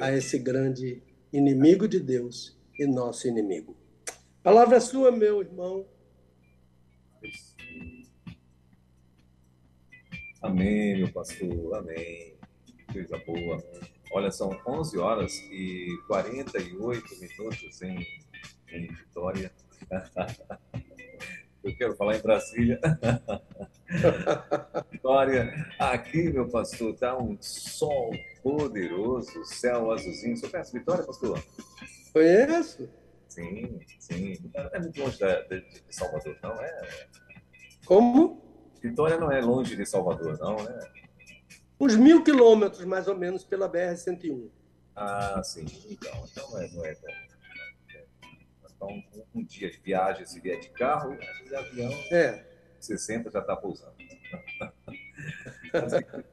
[0.00, 1.02] a esse grande
[1.32, 3.76] inimigo de Deus e nosso inimigo.
[4.42, 5.86] Palavra é sua, meu irmão.
[10.42, 12.34] Amém, meu pastor, amém.
[12.92, 13.62] Coisa boa.
[14.12, 18.04] Olha, são 11 horas e 48 minutos em,
[18.72, 19.52] em Vitória.
[21.62, 22.80] Eu quero falar em Brasília.
[24.90, 28.10] Vitória, aqui, meu pastor, está um sol
[28.42, 30.36] poderoso, céu azulzinho.
[30.36, 31.40] Você conhece Vitória, pastor?
[32.12, 32.90] Conheço.
[33.28, 34.50] Sim, sim.
[34.72, 37.06] É muito longe de, de Salvador, não é?
[37.86, 38.41] Como?
[38.82, 40.80] Vitória não é longe de Salvador, não, né?
[41.78, 44.48] Uns mil quilômetros, mais ou menos, pela BR-101.
[44.94, 45.64] Ah, sim.
[45.88, 46.96] Então, então não é, não é
[48.76, 52.44] então, um, um, dia de viagem, se vier de carro, de avião, é.
[52.80, 53.94] 60 já está pousando.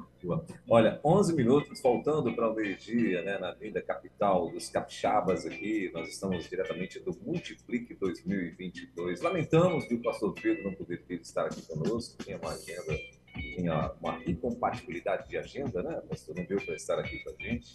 [0.68, 5.90] Olha, 11 minutos faltando para o meio-dia, né, na Avenida Capital dos Capixabas aqui.
[5.94, 9.22] Nós estamos diretamente do Multiplique 2022.
[9.22, 13.00] Lamentamos que o pastor Pedro não poder estar aqui conosco, tinha uma agenda,
[13.34, 16.36] tinha uma incompatibilidade de agenda, né, pastor?
[16.36, 17.74] Não deu para estar aqui com a gente.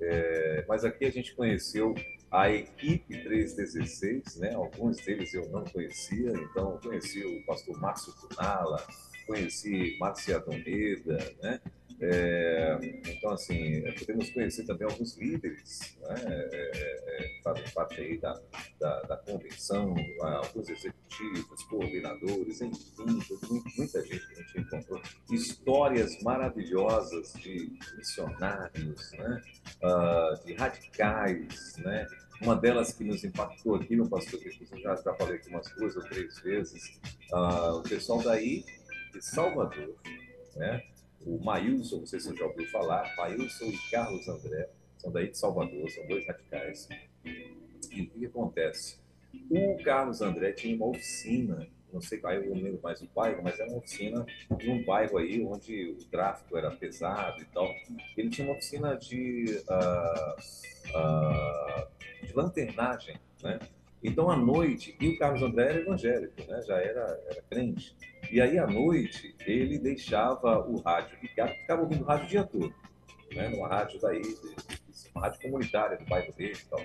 [0.00, 1.94] É, mas aqui a gente conheceu
[2.30, 4.54] a equipe 316, né?
[4.54, 8.86] Alguns deles eu não conhecia, então conheci o pastor Márcio Tunala,
[9.26, 11.60] conheci Márcia Adoneda, né?
[12.00, 12.78] É,
[13.08, 18.40] então, assim, podemos conhecer também alguns líderes né, é, é, é fazem parte aí da,
[18.78, 23.20] da, da, convenção, alguns executivos, coordenadores, enfim,
[23.76, 25.02] muita gente que a gente encontrou.
[25.32, 29.42] Histórias maravilhosas de missionários, né,
[29.82, 32.06] uh, de radicais, né,
[32.40, 35.68] uma delas que nos impactou aqui, meu pastor, que eu já, já falei aqui umas
[35.74, 37.00] duas ou três vezes,
[37.32, 38.64] uh, o pessoal daí
[39.12, 39.96] de Salvador,
[40.54, 40.80] né?
[41.28, 45.28] O Maílson, não sei se você já ouviu falar, Maílson e Carlos André, são daí
[45.28, 46.88] de Salvador, são dois radicais.
[47.92, 48.98] E o que acontece?
[49.50, 53.42] O Carlos André tinha uma oficina, não sei qual, eu não lembro mais o bairro,
[53.42, 57.70] mas era uma oficina num bairro aí onde o tráfico era pesado e tal.
[58.16, 60.40] Ele tinha uma oficina de, uh,
[60.96, 63.58] uh, de lanternagem, né?
[64.02, 66.62] Então, à noite, e o Carlos André era evangélico, né?
[66.66, 67.96] já era, era crente.
[68.30, 72.44] E aí, à noite, ele deixava o rádio ligado, ficava ouvindo o rádio o dia
[72.44, 72.74] todo,
[73.34, 73.48] né?
[73.48, 74.22] numa rádio daí,
[75.14, 76.80] uma rádio comunitária do bairro dele e tal.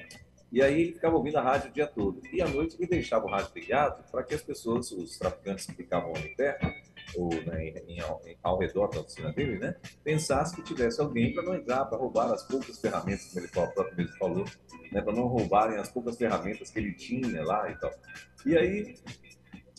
[0.52, 2.22] E aí ele ficava ouvindo a rádio o dia todo.
[2.32, 5.74] E à noite ele deixava o rádio ligado para que as pessoas, os traficantes que
[5.74, 6.68] ficavam ali perto,
[7.16, 8.00] ou né, em, em,
[8.42, 12.32] ao redor da oficina dele, né, pensasse que tivesse alguém para não entrar, para roubar
[12.32, 14.46] as poucas ferramentas, como ele próprio mesmo falou,
[14.92, 17.92] né, para não roubarem as poucas ferramentas que ele tinha lá e tal.
[18.46, 18.96] E aí,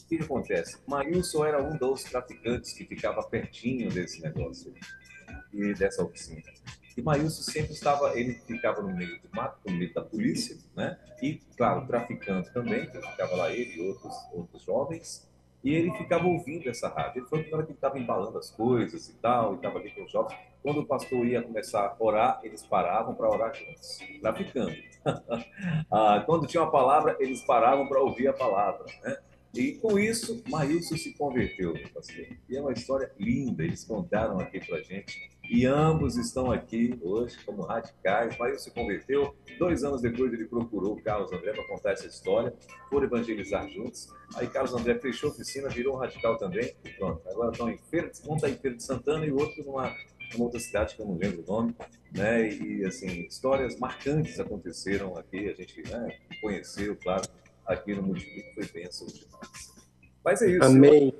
[0.04, 0.78] o que, acontece?
[0.86, 4.72] Maílson era um dos traficantes que ficava pertinho desse negócio
[5.52, 6.42] e dessa oficina.
[6.96, 10.96] E Maílson sempre estava, ele ficava no meio do mato, no meio da polícia, né?
[11.20, 15.28] E, claro, traficando também, ficava lá ele e outros, outros jovens,
[15.64, 17.20] e ele ficava ouvindo essa rádio.
[17.20, 19.90] Ele falou que na hora que estava embalando as coisas e tal, e estava ali
[19.90, 23.98] com os jovens, quando o pastor ia começar a orar, eles paravam para orar juntos,
[24.20, 24.74] traficando.
[25.90, 28.84] ah, quando tinha uma palavra, eles paravam para ouvir a palavra.
[29.02, 29.16] Né?
[29.54, 32.26] E com isso, Maílson se converteu, pastor.
[32.48, 35.33] E é uma história linda, eles contaram aqui para gente.
[35.50, 38.36] E ambos estão aqui hoje como radicais.
[38.38, 39.34] Maílson se converteu.
[39.58, 42.52] Dois anos depois, ele procurou o Carlos André para contar essa história.
[42.88, 44.08] Foram evangelizar juntos.
[44.36, 46.74] Aí, Carlos André fechou a oficina, virou um radical também.
[46.98, 47.20] Pronto.
[47.28, 49.94] Agora estão em Feira, um está em Feira de Santana e o outro numa,
[50.32, 51.76] numa outra cidade que eu não lembro o nome.
[52.12, 52.48] Né?
[52.50, 55.48] E, assim, histórias marcantes aconteceram aqui.
[55.48, 57.22] A gente né, conheceu, claro
[57.66, 59.74] aqui no Multiplique foi bênção demais.
[60.24, 60.64] Mas é isso.
[60.64, 61.14] Amém.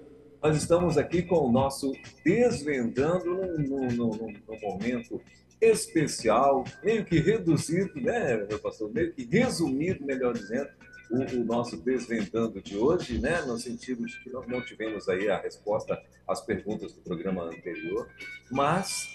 [0.44, 1.90] Nós estamos aqui com o nosso
[2.22, 5.18] Desvendando num, num, momento
[5.58, 8.92] especial, meio que reduzido, né, meu pastor?
[8.92, 10.68] Meio que resumido, melhor dizendo,
[11.10, 15.30] o, o, nosso Desvendando de hoje, né, no sentido de que nós não tivemos aí
[15.30, 18.06] a resposta às perguntas do programa anterior,
[18.50, 19.08] mas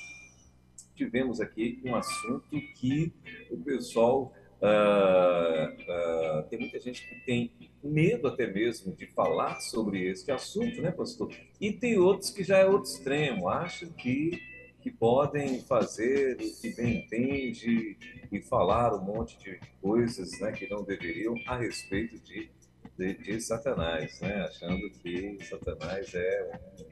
[0.95, 3.13] tivemos aqui um assunto que
[3.51, 7.51] o pessoal Uh, uh, tem muita gente que tem
[7.81, 11.33] medo até mesmo de falar sobre esse assunto, né, pastor?
[11.61, 14.41] E tem outros que já é outro extremo, acham que,
[14.81, 17.97] que podem fazer o que bem entende
[18.31, 22.49] e falar um monte de coisas né, que não deveriam a respeito de,
[22.97, 24.41] de, de Satanás, né?
[24.41, 26.89] achando que Satanás é um, um,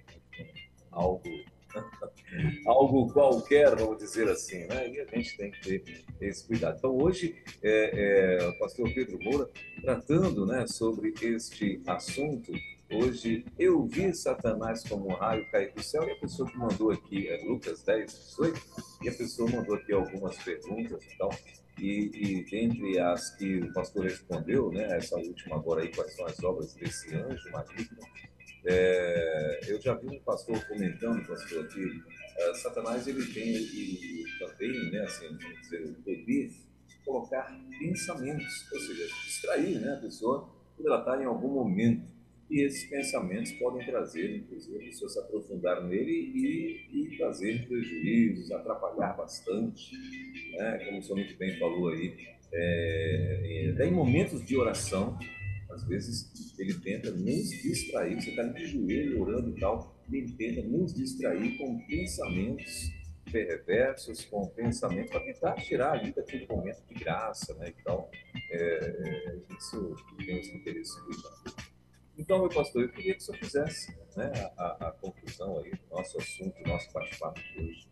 [0.89, 1.29] algo
[2.65, 4.89] algo qualquer, vamos dizer assim, né?
[4.89, 6.77] E a gente tem que ter esse cuidado.
[6.77, 9.49] Então, hoje, é, é, o pastor Pedro Moura,
[9.81, 12.51] tratando né, sobre este assunto,
[12.91, 16.91] hoje eu vi Satanás como um raio cair do céu, e a pessoa que mandou
[16.91, 18.61] aqui, é Lucas 10, 18,
[19.03, 21.29] e a pessoa mandou aqui algumas perguntas e tal,
[21.79, 26.25] e, e dentre as que o pastor respondeu, né, essa última agora aí, quais são
[26.25, 27.97] as obras desse anjo maligno,
[28.67, 33.55] é, eu já vi um pastor comentando, pastor, que uh, Satanás ele tem
[34.39, 35.95] também, né, assim, vamos dizer, o
[37.05, 42.05] colocar pensamentos, ou seja, distrair né, a pessoa quando ela está em algum momento.
[42.49, 48.51] E esses pensamentos podem trazer, inclusive, a pessoa se aprofundar nele e, e trazer prejuízos,
[48.51, 49.91] atrapalhar bastante,
[50.57, 52.15] né, como o senhor muito bem falou aí.
[52.53, 55.17] É, em momentos de oração,
[55.77, 60.61] às vezes ele tenta nos distrair, você está de joelho orando e tal, ele tenta
[60.63, 62.91] nos distrair com pensamentos
[63.31, 67.73] perversos, com pensamentos para tentar tirar ali daquele momento de graça, né?
[67.79, 68.09] Então,
[68.51, 69.95] é, isso
[70.63, 71.55] ter esse cuidado.
[72.17, 75.95] Então, meu pastor, eu queria que o senhor fizesse né, a, a conclusão aí do
[75.95, 77.87] nosso assunto, do nosso bate-papo de hoje.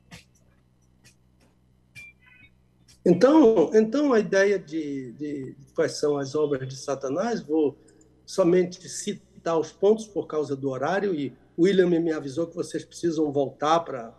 [3.06, 7.78] Então, então a ideia de, de, quais são as obras de Satanás, vou
[8.26, 13.32] somente citar os pontos por causa do horário e William me avisou que vocês precisam
[13.32, 14.14] voltar para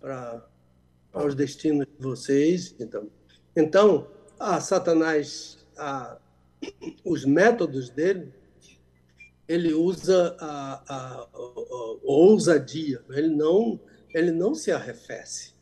[0.00, 2.74] para os destinos de vocês.
[2.80, 3.10] Então,
[3.54, 4.06] então
[4.38, 6.18] a Satanás, a,
[7.04, 8.32] os métodos dele,
[9.46, 13.04] ele usa a, a, a, a ousadia.
[13.10, 13.78] Ele não
[14.12, 15.54] ele não se arrefece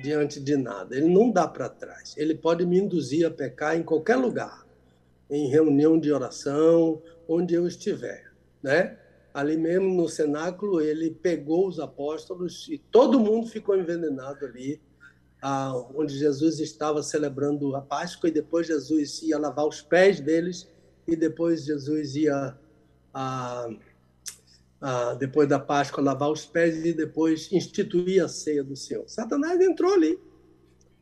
[0.00, 0.96] diante de nada.
[0.96, 2.14] Ele não dá para trás.
[2.16, 4.66] Ele pode me induzir a pecar em qualquer lugar,
[5.30, 8.32] em reunião de oração, onde eu estiver,
[8.62, 8.98] né?
[9.32, 14.80] Ali mesmo no cenáculo, ele pegou os apóstolos e todo mundo ficou envenenado ali,
[15.42, 20.68] ah, onde Jesus estava celebrando a Páscoa e depois Jesus ia lavar os pés deles
[21.06, 22.56] e depois Jesus ia
[23.12, 23.68] ah,
[25.18, 29.04] depois da Páscoa, lavar os pés e depois instituir a ceia do Senhor.
[29.08, 30.18] Satanás entrou ali,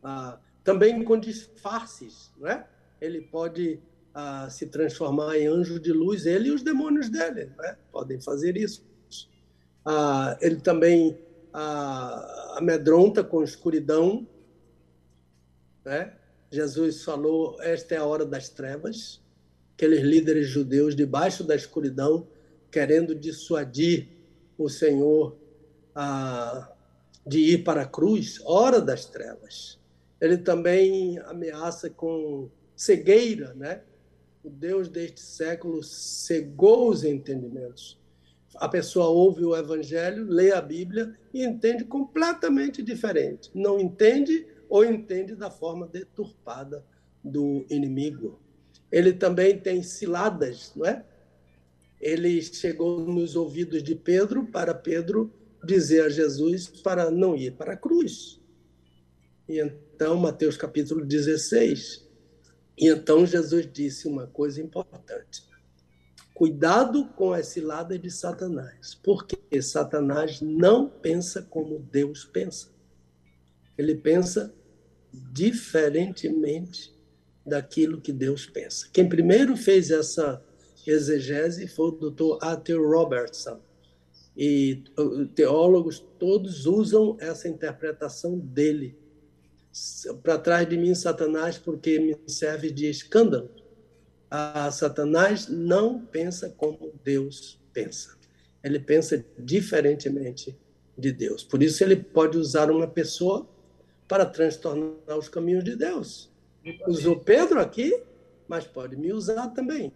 [0.03, 2.65] ah, também com disfarces, né?
[3.01, 3.81] Ele pode
[4.15, 7.77] ah, se transformar em anjo de luz, ele e os demônios dele, né?
[7.91, 8.85] Podem fazer isso.
[9.85, 11.19] Ah, ele também
[12.57, 14.27] amedronta com escuridão,
[15.85, 16.15] né?
[16.53, 19.21] Jesus falou: esta é a hora das trevas.
[19.75, 22.29] Aqueles líderes judeus debaixo da escuridão
[22.73, 24.09] querendo dissuadir
[24.57, 25.37] o Senhor
[25.95, 26.73] a,
[27.27, 29.79] de ir para a cruz, hora das trevas.
[30.19, 33.83] Ele também ameaça com cegueira, né?
[34.43, 38.01] O Deus deste século cegou os entendimentos.
[38.57, 43.51] A pessoa ouve o Evangelho, lê a Bíblia e entende completamente diferente.
[43.55, 46.85] Não entende ou entende da forma deturpada
[47.23, 48.41] do inimigo.
[48.91, 51.05] Ele também tem ciladas, não é?
[52.03, 55.33] Ele chegou nos ouvidos de Pedro para Pedro
[55.65, 58.41] dizer a Jesus para não ir para a cruz.
[59.49, 62.05] E então, Mateus capítulo 16.
[62.77, 65.45] E então Jesus disse uma coisa importante.
[66.35, 72.73] Cuidado com as ciladas de Satanás, porque Satanás não pensa como Deus pensa.
[73.79, 74.53] Ele pensa
[75.13, 76.93] diferentemente
[77.47, 78.89] daquilo que Deus pensa.
[78.93, 80.43] Quem primeiro fez essa
[80.91, 82.39] exegese foi o Dr.
[82.41, 83.61] Arthur Robertson.
[84.37, 84.83] E
[85.35, 88.97] teólogos todos usam essa interpretação dele.
[90.23, 93.51] Para trás de mim, Satanás, porque me serve de escândalo.
[94.31, 98.17] A Satanás não pensa como Deus pensa.
[98.65, 100.57] Ele pensa diferentemente
[100.97, 101.45] de Deus.
[101.45, 103.47] Por isso, ele pode usar uma pessoa
[104.09, 106.31] para transtornar os caminhos de Deus.
[106.87, 108.03] Usou Pedro aqui,
[108.47, 109.93] mas pode me usar também.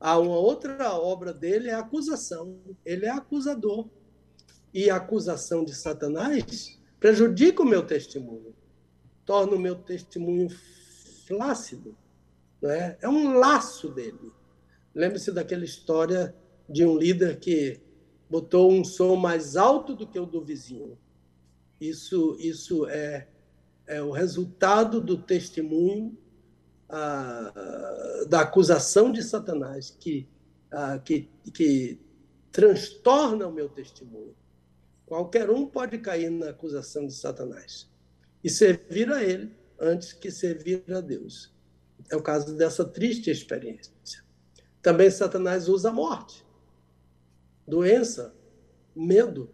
[0.00, 2.58] Uma outra obra dele é a acusação.
[2.84, 3.88] Ele é acusador.
[4.72, 8.54] E a acusação de Satanás prejudica o meu testemunho,
[9.24, 10.48] torna o meu testemunho
[11.26, 11.96] flácido.
[12.60, 12.98] Não é?
[13.00, 14.32] é um laço dele.
[14.94, 16.34] Lembre-se daquela história
[16.68, 17.80] de um líder que
[18.28, 20.98] botou um som mais alto do que o do vizinho.
[21.80, 23.28] Isso, isso é,
[23.86, 26.16] é o resultado do testemunho
[26.88, 30.28] ah, da acusação de Satanás que,
[30.70, 32.00] ah, que, que
[32.50, 34.34] transtorna o meu testemunho.
[35.06, 37.90] Qualquer um pode cair na acusação de Satanás
[38.42, 41.52] e servir a ele antes que servir a Deus.
[42.10, 44.24] É o caso dessa triste experiência.
[44.80, 46.44] Também Satanás usa a morte,
[47.66, 48.34] doença,
[48.94, 49.50] medo.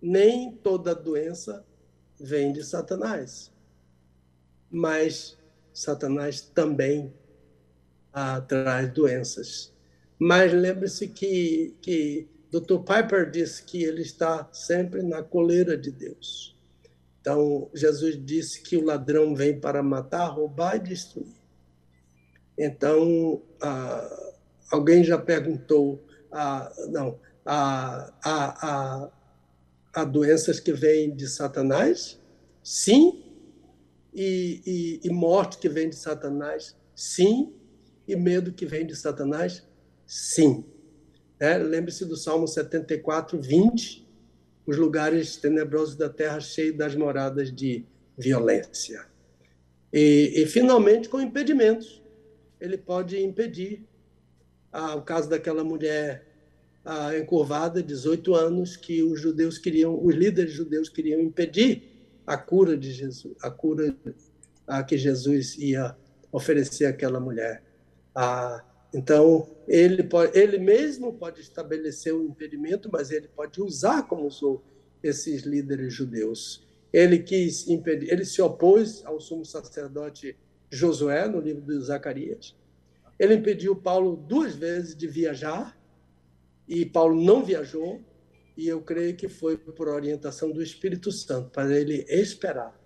[0.00, 1.66] Nem toda doença
[2.20, 3.52] vem de Satanás,
[4.70, 5.37] mas
[5.80, 7.12] Satanás também
[8.48, 9.72] traz doenças.
[10.18, 12.78] Mas lembre-se que, que Dr.
[12.78, 16.58] Piper disse que ele está sempre na coleira de Deus.
[17.20, 21.36] Então, Jesus disse que o ladrão vem para matar, roubar e destruir.
[22.58, 24.32] Então, ah,
[24.72, 26.02] alguém já perguntou,
[26.32, 29.10] ah, não, há, há,
[29.94, 32.18] há, doenças que vêm de Satanás?
[32.62, 33.27] Sim.
[34.20, 36.74] E, e, e morte que vem de Satanás?
[36.92, 37.52] Sim.
[38.06, 39.64] E medo que vem de Satanás?
[40.04, 40.64] Sim.
[41.38, 44.04] É, Lembre-se do Salmo 74, 20.
[44.66, 47.86] Os lugares tenebrosos da terra cheios das moradas de
[48.16, 49.06] violência.
[49.92, 52.02] E, e finalmente, com impedimentos
[52.60, 53.84] ele pode impedir.
[54.72, 56.26] Ah, o caso daquela mulher
[56.84, 61.87] ah, encurvada, 18 anos, que os judeus queriam, os líderes judeus queriam impedir
[62.28, 63.96] a cura de Jesus, a cura
[64.66, 65.96] a que Jesus ia
[66.30, 67.62] oferecer àquela mulher.
[68.14, 74.26] Ah, então, ele, pode, ele mesmo pode estabelecer um impedimento, mas ele pode usar como
[74.26, 74.62] usou
[75.02, 76.66] esses líderes judeus.
[76.92, 80.36] Ele quis impedir, ele se opôs ao sumo sacerdote
[80.70, 82.54] Josué, no livro de Zacarias.
[83.18, 85.74] Ele impediu Paulo duas vezes de viajar,
[86.68, 88.02] e Paulo não viajou,
[88.58, 92.76] e eu creio que foi por orientação do Espírito Santo, para ele esperar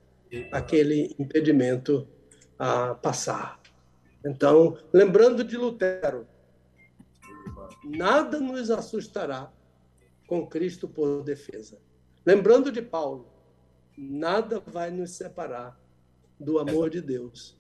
[0.53, 2.07] aquele impedimento
[2.59, 3.59] a passar.
[4.23, 6.29] Então, lembrando de Lutero,
[7.83, 9.51] nada nos assustará
[10.27, 11.79] com Cristo por defesa.
[12.25, 13.33] Lembrando de Paulo,
[13.97, 15.81] nada vai nos separar
[16.39, 17.59] do amor de Deus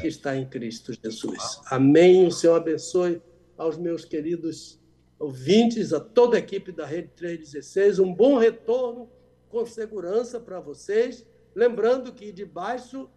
[0.00, 1.60] que está em Cristo Jesus.
[1.66, 2.26] Amém.
[2.26, 3.22] O Senhor abençoe
[3.56, 4.81] aos meus queridos
[5.22, 7.98] ouvintes, a toda a equipe da Rede 316.
[8.00, 9.08] Um bom retorno
[9.48, 11.24] com segurança para vocês.
[11.54, 13.08] Lembrando que debaixo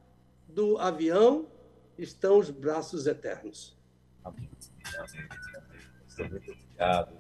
[0.48, 1.48] do avião
[1.98, 3.76] estão os braços eternos.
[4.24, 4.50] Amém.
[6.20, 7.16] Obrigado.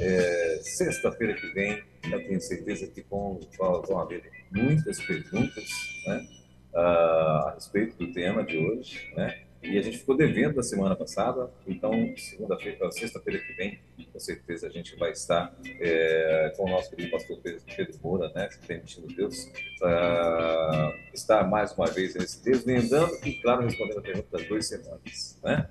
[0.00, 3.38] É, Sexta-feira que vem, eu tenho certeza que vão,
[3.86, 5.64] vão haver muitas perguntas,
[6.06, 6.26] né?
[6.74, 9.43] uh, a respeito do tema de hoje, né?
[9.64, 13.80] E a gente ficou devendo da semana passada, então segunda-feira, sexta-feira que vem,
[14.12, 18.48] com certeza a gente vai estar é, com o nosso querido pastor Pedro Moura, né,
[18.66, 24.46] permitindo Deus, para estar mais uma vez nesse lembrando e, claro, respondendo a pergunta das
[24.46, 25.68] duas semanas, né?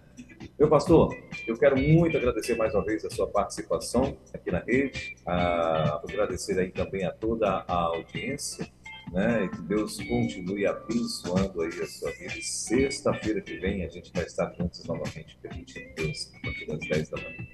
[0.60, 1.16] Meu pastor,
[1.48, 6.60] eu quero muito agradecer mais uma vez a sua participação aqui na rede, a, agradecer
[6.60, 8.68] aí também a toda a audiência,
[9.14, 9.48] né?
[9.48, 12.34] Que Deus continue abençoando aí a sua vida.
[12.42, 17.10] Sexta-feira que vem a gente vai estar juntos novamente, permitindo Deus, a partir das 10
[17.10, 17.48] da manhã.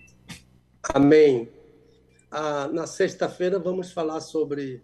[0.94, 1.50] Amém.
[2.32, 4.82] Ah, na sexta-feira vamos falar sobre,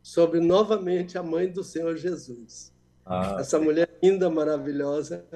[0.00, 2.72] sobre novamente a mãe do Senhor Jesus.
[3.04, 3.64] Ah, Essa sim.
[3.64, 5.26] mulher linda, maravilhosa.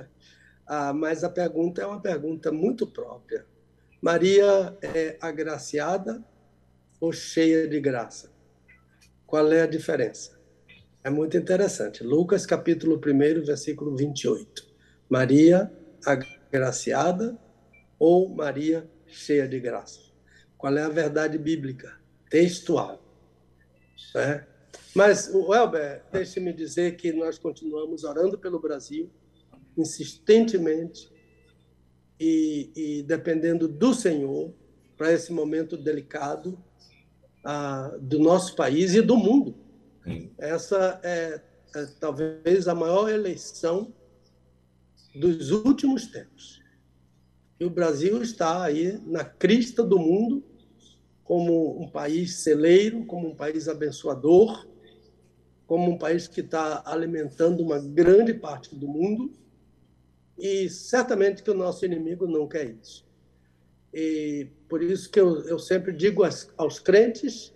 [0.64, 3.44] Ah, mas a pergunta é uma pergunta muito própria.
[4.00, 6.24] Maria é agraciada
[7.00, 8.30] ou cheia de graça?
[9.26, 10.41] Qual é a diferença?
[11.04, 12.04] É muito interessante.
[12.04, 14.64] Lucas, capítulo 1, versículo 28.
[15.08, 15.70] Maria,
[16.06, 17.36] agraciada
[17.98, 20.00] ou Maria cheia de graça.
[20.56, 22.00] Qual é a verdade bíblica?
[22.30, 23.02] Textual.
[24.14, 24.46] Né?
[24.94, 29.10] Mas, Welber, deixe-me dizer que nós continuamos orando pelo Brasil,
[29.76, 31.10] insistentemente,
[32.20, 34.54] e, e dependendo do Senhor,
[34.96, 36.56] para esse momento delicado
[37.44, 39.61] ah, do nosso país e do mundo.
[40.38, 41.40] Essa é,
[41.74, 43.92] é talvez a maior eleição
[45.14, 46.60] dos últimos tempos.
[47.60, 50.44] E o Brasil está aí na crista do mundo
[51.22, 54.66] como um país celeiro, como um país abençoador,
[55.66, 59.32] como um país que está alimentando uma grande parte do mundo,
[60.36, 63.06] e certamente que o nosso inimigo não quer isso.
[63.94, 67.54] E por isso que eu, eu sempre digo aos, aos crentes,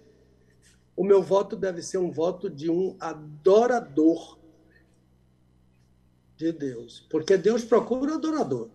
[0.96, 4.38] o meu voto deve ser um voto de um adorador
[6.36, 8.68] de Deus, porque Deus procura adorador.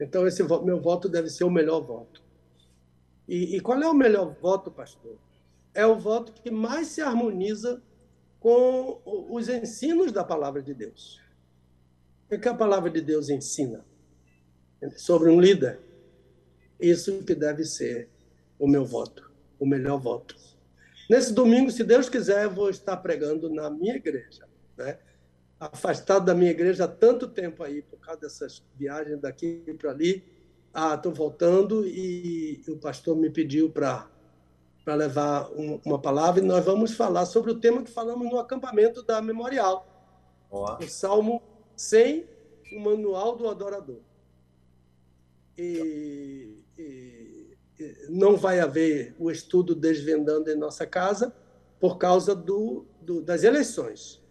[0.00, 2.20] Então esse meu voto deve ser o melhor voto.
[3.28, 5.16] E, e qual é o melhor voto, pastor?
[5.72, 7.80] É o voto que mais se harmoniza
[8.40, 11.20] com os ensinos da palavra de Deus.
[12.30, 13.84] O que a palavra de Deus ensina
[14.96, 15.78] sobre um líder?
[16.80, 18.08] Isso que deve ser
[18.58, 19.30] o meu voto,
[19.60, 20.36] o melhor voto.
[21.08, 24.46] Nesse domingo, se Deus quiser, eu vou estar pregando na minha igreja,
[24.76, 24.98] né?
[25.58, 30.24] afastado da minha igreja há tanto tempo aí, por causa dessas viagens daqui para ali.
[30.74, 34.10] Ah, estou voltando e o pastor me pediu para
[34.84, 38.38] para levar um, uma palavra e nós vamos falar sobre o tema que falamos no
[38.38, 39.86] acampamento da Memorial.
[40.50, 40.76] Olá.
[40.80, 41.40] O Salmo
[41.76, 42.26] 100,
[42.72, 44.00] o Manual do Adorador.
[45.56, 47.11] E, e
[48.08, 51.34] não vai haver o estudo desvendando em nossa casa
[51.80, 54.22] por causa do, do das eleições.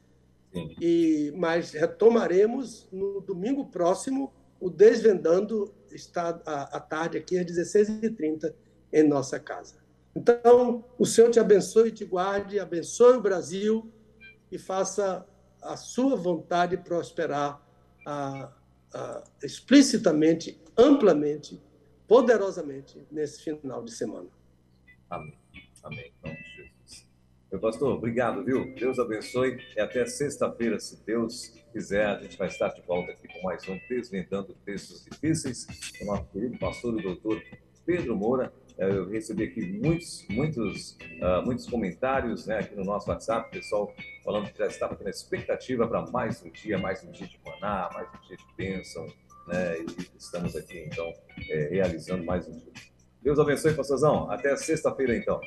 [0.82, 8.54] E, mas retomaremos no domingo próximo o Desvendando, está à, tarde aqui às 16h30
[8.94, 9.76] em nossa casa.
[10.16, 13.92] Então, o Senhor te abençoe e te guarde, abençoe o Brasil
[14.52, 15.26] e faça
[15.62, 17.66] a sua vontade prosperar
[19.42, 21.60] explicitamente, amplamente,
[22.12, 24.28] poderosamente nesse final de semana.
[25.10, 25.34] Amém.
[25.82, 26.12] Amém.
[26.20, 26.36] Então,
[27.50, 28.76] meu pastor, obrigado, viu?
[28.76, 29.58] Deus abençoe.
[29.78, 33.66] E até sexta-feira, se Deus quiser, a gente vai estar de volta aqui com mais
[33.70, 35.66] um Desvendando Textos Difíceis,
[36.02, 37.42] o nosso querido pastor e doutor
[37.86, 38.52] Pedro Moura.
[38.78, 43.94] É, eu recebi aqui muitos, muitos, uh, muitos comentários né, aqui no nosso WhatsApp, pessoal
[44.22, 47.90] falando que já estava na expectativa para mais um dia, mais um dia de maná,
[47.94, 49.08] mais um dia de bênção,
[49.52, 49.80] né?
[49.80, 49.86] E
[50.18, 51.12] estamos aqui, então,
[51.50, 52.72] é, realizando mais um dia.
[53.22, 54.30] Deus abençoe, pastorzão.
[54.32, 55.40] Até sexta-feira, então.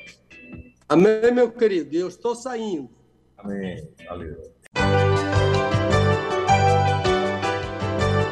[0.87, 1.95] Amém, meu querido.
[1.95, 2.89] Eu estou saindo.
[3.37, 3.89] Amém.
[4.07, 4.55] Valeu.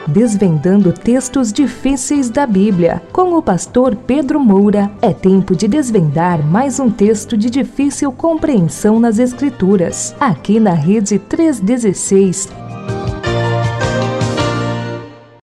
[0.07, 3.01] Desvendando textos difíceis da Bíblia.
[3.11, 8.99] Com o pastor Pedro Moura, é tempo de desvendar mais um texto de difícil compreensão
[8.99, 10.15] nas Escrituras.
[10.19, 12.62] Aqui na Rede 316